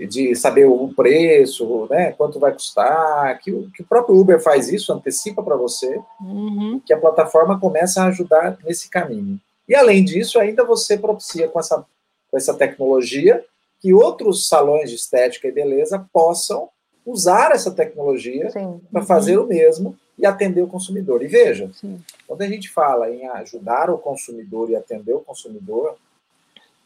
de 0.09 0.35
saber 0.37 0.67
o 0.67 0.93
preço, 0.95 1.87
né, 1.91 2.13
quanto 2.13 2.39
vai 2.39 2.53
custar, 2.53 3.39
que, 3.41 3.51
o, 3.51 3.71
que 3.71 3.83
o 3.83 3.87
próprio 3.87 4.17
Uber 4.17 4.41
faz 4.41 4.69
isso, 4.69 4.93
antecipa 4.93 5.43
para 5.43 5.57
você, 5.57 6.01
uhum. 6.21 6.81
que 6.85 6.93
a 6.93 7.01
plataforma 7.01 7.59
começa 7.59 8.03
a 8.03 8.07
ajudar 8.07 8.59
nesse 8.65 8.91
caminho. 8.91 9.41
E 9.67 9.75
além 9.75 10.05
disso, 10.05 10.39
ainda 10.39 10.65
você 10.65 10.99
propicia 10.99 11.49
com 11.49 11.59
essa, 11.59 11.85
com 12.31 12.37
essa 12.37 12.55
tecnologia 12.55 13.43
que 13.81 13.95
outros 13.95 14.47
salões 14.47 14.91
de 14.91 14.97
estética 14.97 15.49
e 15.49 15.53
beleza 15.53 16.07
possam 16.13 16.69
usar 17.05 17.51
essa 17.51 17.71
tecnologia 17.71 18.49
para 18.93 19.03
fazer 19.03 19.39
uhum. 19.39 19.45
o 19.45 19.49
mesmo 19.49 19.99
e 20.19 20.27
atender 20.27 20.63
o 20.63 20.69
consumidor. 20.69 21.23
E 21.23 21.27
veja, 21.27 21.71
Sim. 21.73 22.01
quando 22.27 22.43
a 22.43 22.49
gente 22.49 22.69
fala 22.69 23.11
em 23.11 23.27
ajudar 23.29 23.91
o 23.91 23.99
consumidor 23.99 24.71
e 24.71 24.77
atender 24.77 25.13
o 25.13 25.21
consumidor, 25.21 25.97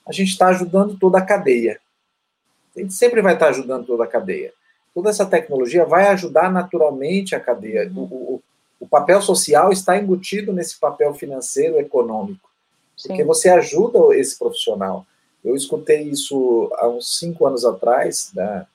a 0.06 0.12
gente 0.12 0.30
está 0.30 0.48
ajudando 0.48 0.98
toda 0.98 1.18
a 1.18 1.24
cadeia. 1.24 1.80
A 2.76 2.80
gente 2.80 2.94
sempre 2.94 3.20
vai 3.20 3.34
estar 3.34 3.46
tá 3.46 3.50
ajudando 3.50 3.86
toda 3.86 4.04
a 4.04 4.08
cadeia. 4.08 4.52
Toda 4.94 5.10
essa 5.10 5.26
tecnologia 5.26 5.84
vai 5.84 6.08
ajudar 6.08 6.50
naturalmente 6.50 7.34
a 7.34 7.40
cadeia. 7.40 7.90
Uhum. 7.90 8.02
O, 8.02 8.34
o, 8.34 8.42
o 8.80 8.88
papel 8.88 9.20
social 9.20 9.72
está 9.72 9.98
embutido 9.98 10.52
nesse 10.52 10.78
papel 10.78 11.12
financeiro 11.14 11.78
econômico. 11.78 12.48
Sim. 12.96 13.08
Porque 13.08 13.24
você 13.24 13.48
ajuda 13.48 14.16
esse 14.16 14.38
profissional. 14.38 15.04
Eu 15.44 15.54
escutei 15.54 16.02
isso 16.02 16.70
há 16.76 16.88
uns 16.88 17.18
cinco 17.18 17.46
anos 17.46 17.64
atrás, 17.64 18.30
né, 18.34 18.66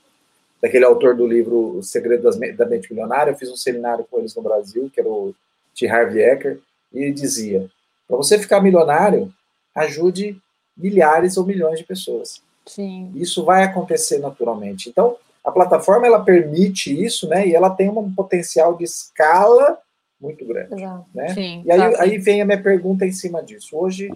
daquele 0.61 0.85
autor 0.85 1.15
do 1.15 1.25
livro 1.25 1.77
O 1.77 1.83
Segredo 1.83 2.29
da 2.55 2.65
Mente 2.65 2.91
Milionária. 2.91 3.31
Eu 3.31 3.37
fiz 3.37 3.49
um 3.49 3.57
seminário 3.57 4.05
com 4.09 4.19
eles 4.19 4.35
no 4.35 4.41
Brasil, 4.41 4.89
que 4.93 4.99
era 4.99 5.09
o 5.09 5.33
T. 5.75 5.87
Harvey 5.87 6.23
Eker, 6.23 6.59
e 6.93 6.99
ele 6.99 7.11
dizia: 7.11 7.69
para 8.07 8.17
você 8.17 8.37
ficar 8.37 8.61
milionário, 8.61 9.33
ajude 9.73 10.39
milhares 10.77 11.37
ou 11.37 11.45
milhões 11.45 11.79
de 11.79 11.85
pessoas. 11.85 12.41
Sim. 12.65 13.11
Isso 13.15 13.43
vai 13.43 13.63
acontecer 13.63 14.19
naturalmente. 14.19 14.89
Então, 14.89 15.17
a 15.43 15.51
plataforma 15.51 16.05
ela 16.05 16.23
permite 16.23 16.93
isso, 17.03 17.27
né? 17.27 17.47
E 17.47 17.55
ela 17.55 17.69
tem 17.69 17.89
um 17.89 18.13
potencial 18.13 18.75
de 18.77 18.83
escala 18.83 19.79
muito 20.19 20.45
grande. 20.45 20.75
Exato. 20.75 21.05
Né? 21.15 21.33
Sim, 21.33 21.63
e 21.65 21.71
aí, 21.71 21.95
aí 21.97 22.17
vem 22.19 22.41
a 22.41 22.45
minha 22.45 22.61
pergunta 22.61 23.05
em 23.05 23.11
cima 23.11 23.41
disso. 23.41 23.75
Hoje, 23.75 24.11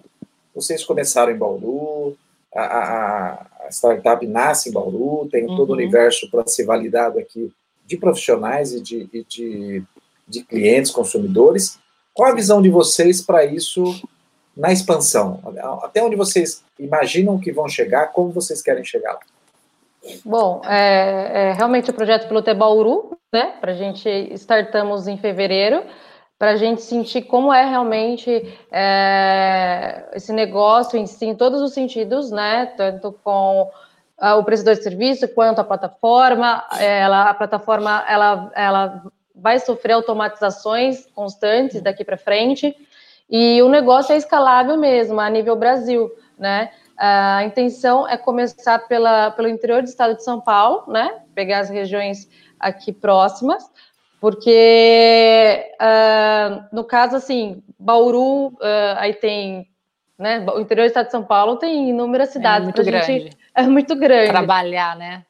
vocês 0.54 0.84
começaram 0.84 1.32
em 1.32 1.36
Bauru, 1.36 2.16
a, 2.54 2.62
a, 2.62 3.46
a 3.66 3.70
startup 3.70 4.26
nasce 4.26 4.68
em 4.68 4.72
Bauru, 4.72 5.28
tem 5.30 5.46
uhum. 5.46 5.56
todo 5.56 5.70
o 5.70 5.72
uhum. 5.72 5.78
universo 5.78 6.30
para 6.30 6.46
ser 6.46 6.64
validado 6.64 7.18
aqui 7.18 7.52
de 7.86 7.96
profissionais 7.96 8.72
e 8.72 8.80
de, 8.80 9.08
e 9.12 9.24
de, 9.24 9.82
de 10.26 10.44
clientes, 10.44 10.90
consumidores. 10.90 11.78
Qual 12.12 12.30
a 12.30 12.34
visão 12.34 12.62
de 12.62 12.70
vocês 12.70 13.20
para 13.20 13.44
isso 13.44 13.84
na 14.56 14.72
expansão? 14.72 15.40
Até 15.82 16.02
onde 16.02 16.16
vocês 16.16 16.64
imaginam 16.78 17.38
que 17.38 17.52
vão 17.52 17.68
chegar? 17.68 18.08
Como 18.08 18.30
vocês 18.30 18.62
querem 18.62 18.84
chegar 18.84 19.12
lá? 19.12 19.20
Bom, 20.24 20.62
é, 20.64 21.50
é, 21.50 21.52
realmente 21.52 21.90
o 21.90 21.94
projeto 21.94 22.28
piloto 22.28 22.48
é 22.48 22.54
Bauru, 22.54 23.16
né? 23.32 23.56
Para 23.60 23.72
a 23.72 23.74
gente 23.74 24.08
startamos 24.34 25.08
em 25.08 25.18
fevereiro, 25.18 25.82
para 26.38 26.52
a 26.52 26.56
gente 26.56 26.82
sentir 26.82 27.22
como 27.22 27.52
é 27.52 27.64
realmente 27.64 28.58
é, 28.70 30.04
esse 30.12 30.32
negócio 30.32 30.98
em 30.98 31.06
si, 31.06 31.26
em 31.26 31.34
todos 31.34 31.62
os 31.62 31.72
sentidos, 31.72 32.30
né? 32.30 32.66
Tanto 32.76 33.12
com 33.24 33.70
o 34.18 34.44
prestador 34.44 34.76
de 34.76 34.82
serviço 34.82 35.28
quanto 35.28 35.60
a 35.60 35.64
plataforma. 35.64 36.64
Ela, 36.78 37.30
a 37.30 37.34
plataforma 37.34 38.04
ela, 38.08 38.50
ela 38.54 39.02
vai 39.34 39.58
sofrer 39.58 39.92
automatizações 39.92 41.06
constantes 41.14 41.80
daqui 41.82 42.04
para 42.04 42.16
frente. 42.16 42.74
E 43.28 43.60
o 43.62 43.68
negócio 43.68 44.12
é 44.12 44.16
escalável 44.16 44.76
mesmo, 44.76 45.20
a 45.20 45.28
nível 45.28 45.56
Brasil, 45.56 46.10
né? 46.38 46.70
A 46.96 47.44
intenção 47.44 48.08
é 48.08 48.16
começar 48.16 48.78
pela, 48.88 49.30
pelo 49.30 49.48
interior 49.48 49.82
do 49.82 49.88
estado 49.88 50.16
de 50.16 50.24
São 50.24 50.40
Paulo, 50.40 50.84
né? 50.90 51.20
Pegar 51.34 51.60
as 51.60 51.68
regiões 51.68 52.28
aqui 52.58 52.92
próximas, 52.92 53.70
porque 54.20 55.70
uh, 55.80 56.64
no 56.74 56.84
caso, 56.84 57.16
assim, 57.16 57.62
Bauru, 57.78 58.48
uh, 58.48 58.96
aí 58.96 59.14
tem, 59.14 59.68
né? 60.18 60.44
O 60.54 60.60
interior 60.60 60.84
do 60.84 60.88
estado 60.88 61.06
de 61.06 61.12
São 61.12 61.24
Paulo 61.24 61.56
tem 61.56 61.90
inúmeras 61.90 62.30
é 62.30 62.32
cidades. 62.32 62.62
É 62.62 62.64
muito 62.64 62.84
grande. 62.84 63.06
Gente, 63.06 63.36
é 63.54 63.62
muito 63.62 63.96
grande. 63.96 64.30
Trabalhar, 64.30 64.96
né? 64.96 65.24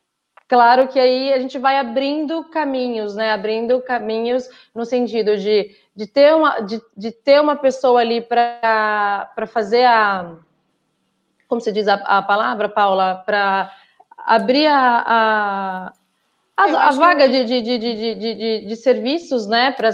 Claro 0.48 0.86
que 0.86 1.00
aí 1.00 1.32
a 1.32 1.40
gente 1.40 1.58
vai 1.58 1.76
abrindo 1.76 2.44
caminhos, 2.44 3.16
né? 3.16 3.32
Abrindo 3.32 3.80
caminhos 3.82 4.48
no 4.74 4.84
sentido 4.84 5.36
de 5.36 5.74
de 5.96 6.06
ter 6.06 6.34
uma, 6.34 6.60
de, 6.60 6.80
de 6.94 7.10
ter 7.10 7.40
uma 7.40 7.56
pessoa 7.56 8.02
ali 8.02 8.20
para 8.20 9.32
fazer 9.48 9.86
a. 9.86 10.36
Como 11.48 11.60
se 11.60 11.72
diz 11.72 11.88
a, 11.88 11.94
a 11.94 12.20
palavra, 12.20 12.68
Paula? 12.68 13.22
Para 13.24 13.72
abrir 14.18 14.66
a, 14.66 15.04
a 15.06 15.92
a, 16.56 16.88
a, 16.88 16.90
vaga 16.92 17.28
que... 17.28 17.44
de, 17.44 17.62
de, 17.62 17.78
de, 17.78 18.14
de, 18.14 18.66
de, 18.66 18.76
serviços, 18.76 19.46
né? 19.46 19.72
Para 19.72 19.90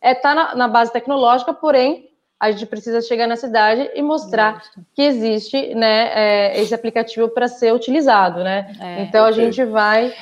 é 0.00 0.14
tá 0.14 0.34
na, 0.34 0.54
na, 0.54 0.68
base 0.68 0.92
tecnológica, 0.92 1.54
porém 1.54 2.10
a 2.38 2.50
gente 2.50 2.66
precisa 2.66 3.00
chegar 3.00 3.26
na 3.26 3.36
cidade 3.36 3.90
e 3.94 4.02
mostrar 4.02 4.62
que 4.94 5.02
existe, 5.02 5.74
né, 5.74 6.12
é, 6.14 6.60
esse 6.60 6.72
aplicativo 6.72 7.28
para 7.28 7.48
ser 7.48 7.74
utilizado, 7.74 8.44
né? 8.44 8.76
É, 8.80 9.02
então 9.02 9.24
a 9.24 9.32
gente 9.32 9.64
vai 9.64 10.14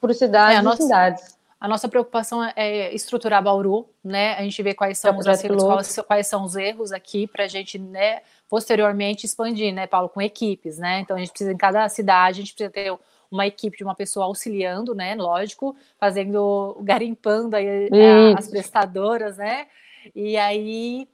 por 0.00 0.12
cidades 0.14 0.58
é, 0.58 0.62
nossa... 0.62 0.82
e 0.82 0.82
cidades. 0.82 1.34
A 1.60 1.68
nossa 1.68 1.88
preocupação 1.88 2.44
é, 2.44 2.52
é 2.56 2.94
estruturar 2.94 3.42
Bauru, 3.42 3.88
né? 4.02 4.34
A 4.34 4.42
gente 4.42 4.62
vê 4.62 4.74
quais 4.74 4.98
são 4.98 5.16
os 5.16 5.26
acertos, 5.26 5.62
quais, 5.62 5.98
quais, 6.06 6.26
são 6.26 6.44
os 6.44 6.56
erros 6.56 6.92
aqui 6.92 7.26
para 7.26 7.44
a 7.44 7.48
gente, 7.48 7.78
né, 7.78 8.20
posteriormente 8.50 9.24
expandir, 9.24 9.72
né, 9.72 9.86
Paulo, 9.86 10.08
com 10.08 10.20
equipes, 10.20 10.76
né? 10.76 11.00
Então 11.00 11.16
a 11.16 11.20
gente 11.20 11.30
precisa 11.30 11.52
em 11.52 11.56
cada 11.56 11.88
cidade, 11.88 12.40
a 12.40 12.44
gente 12.44 12.54
precisa 12.54 12.70
ter 12.70 12.98
uma 13.30 13.46
equipe 13.46 13.76
de 13.76 13.84
uma 13.84 13.94
pessoa 13.94 14.26
auxiliando, 14.26 14.94
né? 14.94 15.14
Lógico, 15.14 15.76
fazendo, 15.98 16.76
garimpando 16.80 17.56
aí, 17.56 17.88
a, 17.92 18.38
as 18.38 18.48
prestadoras, 18.48 19.36
né? 19.36 19.66
E 20.14 20.36
aí 20.36 21.08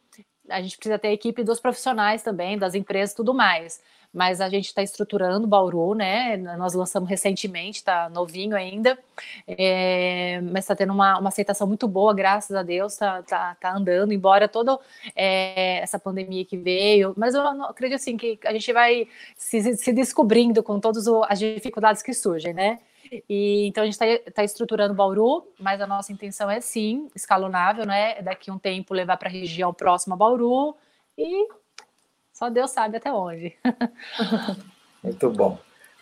a 0.49 0.61
gente 0.61 0.77
precisa 0.77 0.99
ter 0.99 1.09
a 1.09 1.13
equipe 1.13 1.45
dos 1.45 1.61
profissionais 1.61 2.23
também, 2.23 2.59
das 2.59 2.75
empresas, 2.75 3.15
tudo 3.15 3.33
mais 3.33 3.81
mas 4.13 4.41
a 4.41 4.49
gente 4.49 4.67
está 4.67 4.83
estruturando 4.83 5.47
Bauru, 5.47 5.95
né? 5.95 6.37
Nós 6.37 6.75
lançamos 6.75 7.09
recentemente, 7.09 7.79
está 7.79 8.09
novinho 8.09 8.57
ainda, 8.57 8.99
é, 9.47 10.41
mas 10.43 10.65
está 10.65 10.75
tendo 10.75 10.93
uma, 10.93 11.19
uma, 11.19 11.29
aceitação 11.29 11.67
muito 11.67 11.87
boa, 11.87 12.13
graças 12.13 12.57
a 12.57 12.63
Deus, 12.63 12.95
está 12.95 13.23
tá, 13.23 13.57
tá 13.61 13.73
andando, 13.73 14.13
embora 14.13 14.49
toda 14.49 14.79
é, 15.15 15.79
essa 15.79 15.99
pandemia 15.99 16.45
que 16.45 16.57
veio, 16.57 17.15
mas 17.17 17.35
eu 17.35 17.43
acredito 17.65 17.97
assim 17.97 18.17
que 18.17 18.39
a 18.45 18.53
gente 18.53 18.73
vai 18.73 19.07
se, 19.37 19.77
se 19.77 19.93
descobrindo 19.93 20.63
com 20.63 20.81
todas 20.81 21.07
as 21.29 21.39
dificuldades 21.39 22.03
que 22.03 22.13
surgem, 22.13 22.53
né? 22.53 22.79
E, 23.29 23.67
então 23.67 23.83
a 23.83 23.87
gente 23.87 24.01
está 24.01 24.33
tá 24.33 24.45
estruturando 24.45 24.95
Bauru, 24.95 25.47
mas 25.59 25.81
a 25.81 25.87
nossa 25.87 26.13
intenção 26.13 26.51
é 26.51 26.61
sim 26.61 27.09
escalonável, 27.15 27.85
né? 27.87 28.21
Daqui 28.23 28.51
um 28.51 28.59
tempo 28.59 28.95
levar 28.95 29.17
para 29.17 29.29
a 29.29 29.33
região 29.33 29.73
próxima 29.73 30.15
a 30.15 30.19
Bauru 30.19 30.77
e 31.19 31.49
Só 32.41 32.49
Deus 32.49 32.70
sabe 32.70 32.97
até 32.97 33.12
onde. 33.12 33.55
Muito 35.05 35.28
bom. 35.28 35.59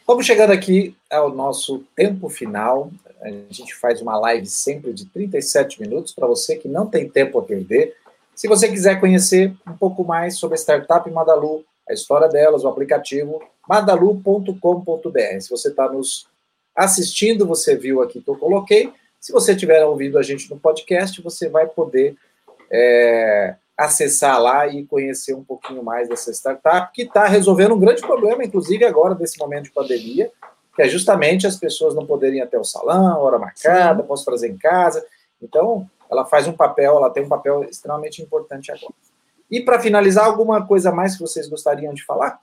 Vamos 0.07 0.25
chegando 0.25 0.53
aqui 0.53 0.97
ao 1.11 1.35
nosso 1.35 1.81
tempo 1.97 2.29
final. 2.29 2.93
A 3.21 3.29
gente 3.51 3.75
faz 3.75 4.01
uma 4.01 4.17
live 4.17 4.47
sempre 4.47 4.93
de 4.93 5.05
37 5.07 5.81
minutos 5.81 6.13
para 6.13 6.29
você 6.29 6.55
que 6.55 6.69
não 6.69 6.87
tem 6.87 7.09
tempo 7.09 7.41
a 7.41 7.43
perder. 7.43 7.97
Se 8.37 8.47
você 8.47 8.69
quiser 8.69 9.01
conhecer 9.01 9.53
um 9.67 9.77
pouco 9.77 10.05
mais 10.05 10.39
sobre 10.39 10.55
a 10.55 10.59
startup 10.59 11.11
Madalu, 11.11 11.65
a 11.89 11.93
história 11.93 12.29
delas, 12.29 12.63
o 12.63 12.69
aplicativo, 12.69 13.43
madalu.com.br. 13.69 15.41
Se 15.41 15.51
você 15.51 15.71
está 15.71 15.91
nos 15.91 16.29
assistindo, 16.73 17.49
você 17.49 17.75
viu 17.75 18.01
aqui 18.01 18.21
que 18.21 18.31
eu 18.31 18.39
coloquei. 18.39 18.93
Se 19.21 19.33
você 19.33 19.57
tiver 19.57 19.85
ouvido 19.85 20.17
a 20.17 20.23
gente 20.23 20.49
no 20.49 20.61
podcast, 20.61 21.21
você 21.21 21.49
vai 21.49 21.67
poder 21.67 22.17
é, 22.71 23.57
acessar 23.79 24.43
lá 24.43 24.67
e 24.67 24.85
conhecer 24.85 25.35
um 25.35 25.45
pouquinho 25.45 25.85
mais 25.85 26.09
dessa 26.09 26.33
startup, 26.33 26.93
que 26.93 27.03
está 27.03 27.27
resolvendo 27.27 27.77
um 27.77 27.79
grande 27.79 28.03
problema, 28.03 28.45
inclusive 28.45 28.85
agora, 28.85 29.15
nesse 29.15 29.39
momento 29.39 29.65
de 29.65 29.71
pandemia, 29.71 30.33
que 30.75 30.83
é 30.83 30.89
justamente 30.89 31.47
as 31.47 31.57
pessoas 31.57 31.95
não 31.95 32.05
poderem 32.05 32.41
ir 32.41 32.43
até 32.43 32.59
o 32.59 32.65
salão, 32.65 33.21
hora 33.21 33.39
marcada, 33.39 34.03
Sim. 34.03 34.09
posso 34.09 34.25
fazer 34.25 34.49
em 34.49 34.59
casa. 34.59 35.05
Então, 35.41 35.89
ela 36.11 36.25
faz 36.25 36.49
um 36.49 36.53
papel, 36.53 36.97
ela 36.97 37.09
tem 37.09 37.23
um 37.23 37.29
papel 37.29 37.63
extremamente 37.65 38.21
importante 38.21 38.73
agora. 38.73 38.95
E 39.49 39.61
para 39.61 39.79
finalizar, 39.79 40.27
alguma 40.27 40.67
coisa 40.67 40.91
mais 40.91 41.15
que 41.15 41.23
vocês 41.23 41.49
gostariam 41.49 41.95
de 41.95 42.05
falar? 42.05 42.41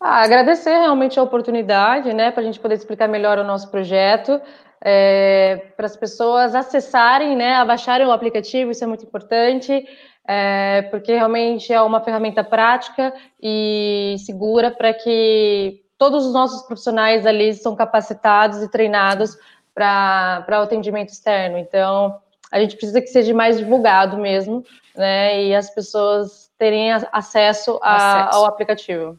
Ah, 0.00 0.22
agradecer 0.22 0.70
realmente 0.70 1.18
a 1.18 1.22
oportunidade, 1.22 2.12
né, 2.12 2.30
para 2.30 2.42
a 2.42 2.44
gente 2.44 2.60
poder 2.60 2.74
explicar 2.74 3.08
melhor 3.08 3.38
o 3.38 3.44
nosso 3.44 3.70
projeto, 3.70 4.40
é, 4.88 5.72
para 5.76 5.86
as 5.86 5.96
pessoas 5.96 6.54
acessarem, 6.54 7.34
né, 7.34 7.64
baixarem 7.64 8.06
o 8.06 8.12
aplicativo, 8.12 8.70
isso 8.70 8.84
é 8.84 8.86
muito 8.86 9.04
importante, 9.04 9.84
é, 10.24 10.82
porque 10.92 11.12
realmente 11.12 11.72
é 11.72 11.82
uma 11.82 12.00
ferramenta 12.00 12.44
prática 12.44 13.12
e 13.42 14.14
segura 14.24 14.70
para 14.70 14.94
que 14.94 15.82
todos 15.98 16.24
os 16.24 16.32
nossos 16.32 16.62
profissionais 16.68 17.26
ali 17.26 17.52
são 17.54 17.74
capacitados 17.74 18.62
e 18.62 18.70
treinados 18.70 19.36
para 19.74 20.46
o 20.50 20.62
atendimento 20.62 21.08
externo. 21.08 21.58
Então, 21.58 22.20
a 22.52 22.60
gente 22.60 22.76
precisa 22.76 23.00
que 23.00 23.08
seja 23.08 23.34
mais 23.34 23.58
divulgado 23.58 24.16
mesmo, 24.16 24.64
né? 24.94 25.46
E 25.46 25.54
as 25.54 25.68
pessoas 25.68 26.48
terem 26.56 26.92
acesso, 26.92 27.80
a, 27.82 28.20
acesso. 28.22 28.38
ao 28.38 28.44
aplicativo. 28.46 29.18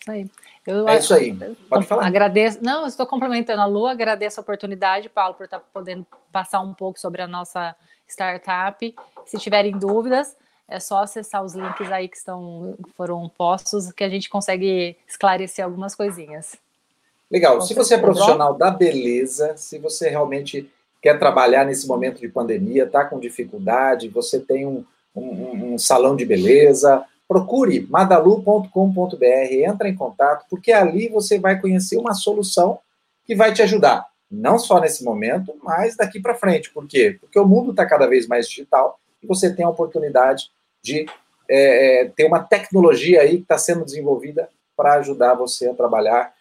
Isso 0.00 0.10
aí. 0.10 0.26
Eu, 0.66 0.88
é 0.88 0.98
isso 0.98 1.12
aí. 1.12 1.34
Pode 1.68 1.86
falar. 1.86 2.06
Agradeço. 2.06 2.58
Não, 2.62 2.86
estou 2.86 3.06
complementando 3.06 3.60
a 3.60 3.66
Lu, 3.66 3.86
agradeço 3.86 4.40
a 4.40 4.42
oportunidade, 4.42 5.08
Paulo, 5.08 5.34
por 5.34 5.44
estar 5.44 5.60
podendo 5.72 6.06
passar 6.32 6.60
um 6.60 6.72
pouco 6.72 6.98
sobre 6.98 7.20
a 7.20 7.26
nossa 7.26 7.76
startup. 8.08 8.94
Se 9.26 9.38
tiverem 9.38 9.76
dúvidas, 9.78 10.36
é 10.68 10.80
só 10.80 11.02
acessar 11.02 11.44
os 11.44 11.54
links 11.54 11.92
aí 11.92 12.08
que 12.08 12.16
estão 12.16 12.74
foram 12.96 13.28
postos 13.28 13.92
que 13.92 14.02
a 14.02 14.08
gente 14.08 14.30
consegue 14.30 14.96
esclarecer 15.06 15.64
algumas 15.64 15.94
coisinhas. 15.94 16.56
Legal. 17.30 17.60
Se 17.60 17.74
você 17.74 17.94
é 17.94 17.98
profissional 17.98 18.54
da 18.54 18.70
beleza, 18.70 19.56
se 19.56 19.78
você 19.78 20.08
realmente 20.08 20.70
quer 21.02 21.18
trabalhar 21.18 21.66
nesse 21.66 21.86
momento 21.86 22.20
de 22.20 22.28
pandemia, 22.28 22.84
está 22.84 23.04
com 23.04 23.20
dificuldade, 23.20 24.08
você 24.08 24.40
tem 24.40 24.66
um, 24.66 24.84
um, 25.14 25.74
um 25.74 25.78
salão 25.78 26.16
de 26.16 26.24
beleza, 26.24 27.04
procure 27.26 27.86
madalu.com.br, 27.88 29.52
entra 29.52 29.88
em 29.88 29.94
contato, 29.94 30.46
porque 30.48 30.72
ali 30.72 31.08
você 31.08 31.38
vai 31.38 31.60
conhecer 31.60 31.96
uma 31.96 32.14
solução 32.14 32.78
que 33.26 33.34
vai 33.34 33.52
te 33.52 33.62
ajudar, 33.62 34.06
não 34.30 34.58
só 34.58 34.78
nesse 34.80 35.02
momento, 35.02 35.54
mas 35.62 35.96
daqui 35.96 36.20
para 36.20 36.34
frente. 36.34 36.70
Por 36.70 36.86
quê? 36.86 37.16
Porque 37.18 37.38
o 37.38 37.46
mundo 37.46 37.70
está 37.70 37.86
cada 37.86 38.06
vez 38.06 38.26
mais 38.26 38.48
digital 38.48 38.98
e 39.22 39.26
você 39.26 39.54
tem 39.54 39.64
a 39.64 39.70
oportunidade 39.70 40.50
de 40.82 41.06
é, 41.48 42.02
é 42.02 42.04
ter 42.08 42.24
uma 42.24 42.42
tecnologia 42.42 43.20
aí 43.22 43.36
que 43.36 43.42
está 43.42 43.58
sendo 43.58 43.84
desenvolvida 43.84 44.48
para 44.76 44.94
ajudar 44.94 45.34
você 45.34 45.68
a 45.68 45.74
trabalhar, 45.74 46.32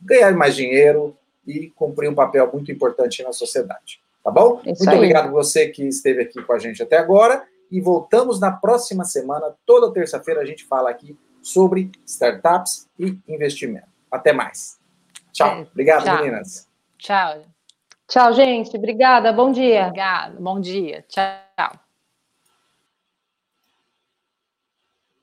ganhar 0.00 0.32
mais 0.34 0.54
dinheiro 0.54 1.16
e 1.46 1.68
cumprir 1.70 2.08
um 2.08 2.14
papel 2.14 2.48
muito 2.52 2.70
importante 2.70 3.22
na 3.22 3.32
sociedade. 3.32 4.00
Tá 4.22 4.30
bom? 4.30 4.60
Isso 4.60 4.84
Muito 4.84 4.90
aí. 4.90 4.96
obrigado 4.96 5.32
você 5.32 5.68
que 5.68 5.84
esteve 5.84 6.22
aqui 6.22 6.42
com 6.42 6.52
a 6.52 6.58
gente 6.58 6.82
até 6.82 6.98
agora. 6.98 7.42
E 7.70 7.80
voltamos 7.80 8.40
na 8.40 8.50
próxima 8.50 9.04
semana. 9.04 9.54
Toda 9.64 9.92
terça-feira 9.92 10.40
a 10.40 10.44
gente 10.44 10.64
fala 10.64 10.90
aqui 10.90 11.18
sobre 11.42 11.90
startups 12.06 12.88
e 12.98 13.18
investimento. 13.28 13.88
Até 14.10 14.32
mais. 14.32 14.78
Tchau. 15.32 15.50
É, 15.50 15.60
obrigado, 15.62 16.04
tchau. 16.04 16.16
meninas. 16.16 16.68
Tchau. 16.98 17.42
Tchau, 18.08 18.32
gente. 18.32 18.76
Obrigada. 18.76 19.32
Bom 19.32 19.52
dia. 19.52 19.86
Obrigada. 19.86 20.36
Bom 20.40 20.60
dia. 20.60 21.04
Tchau. 21.08 21.49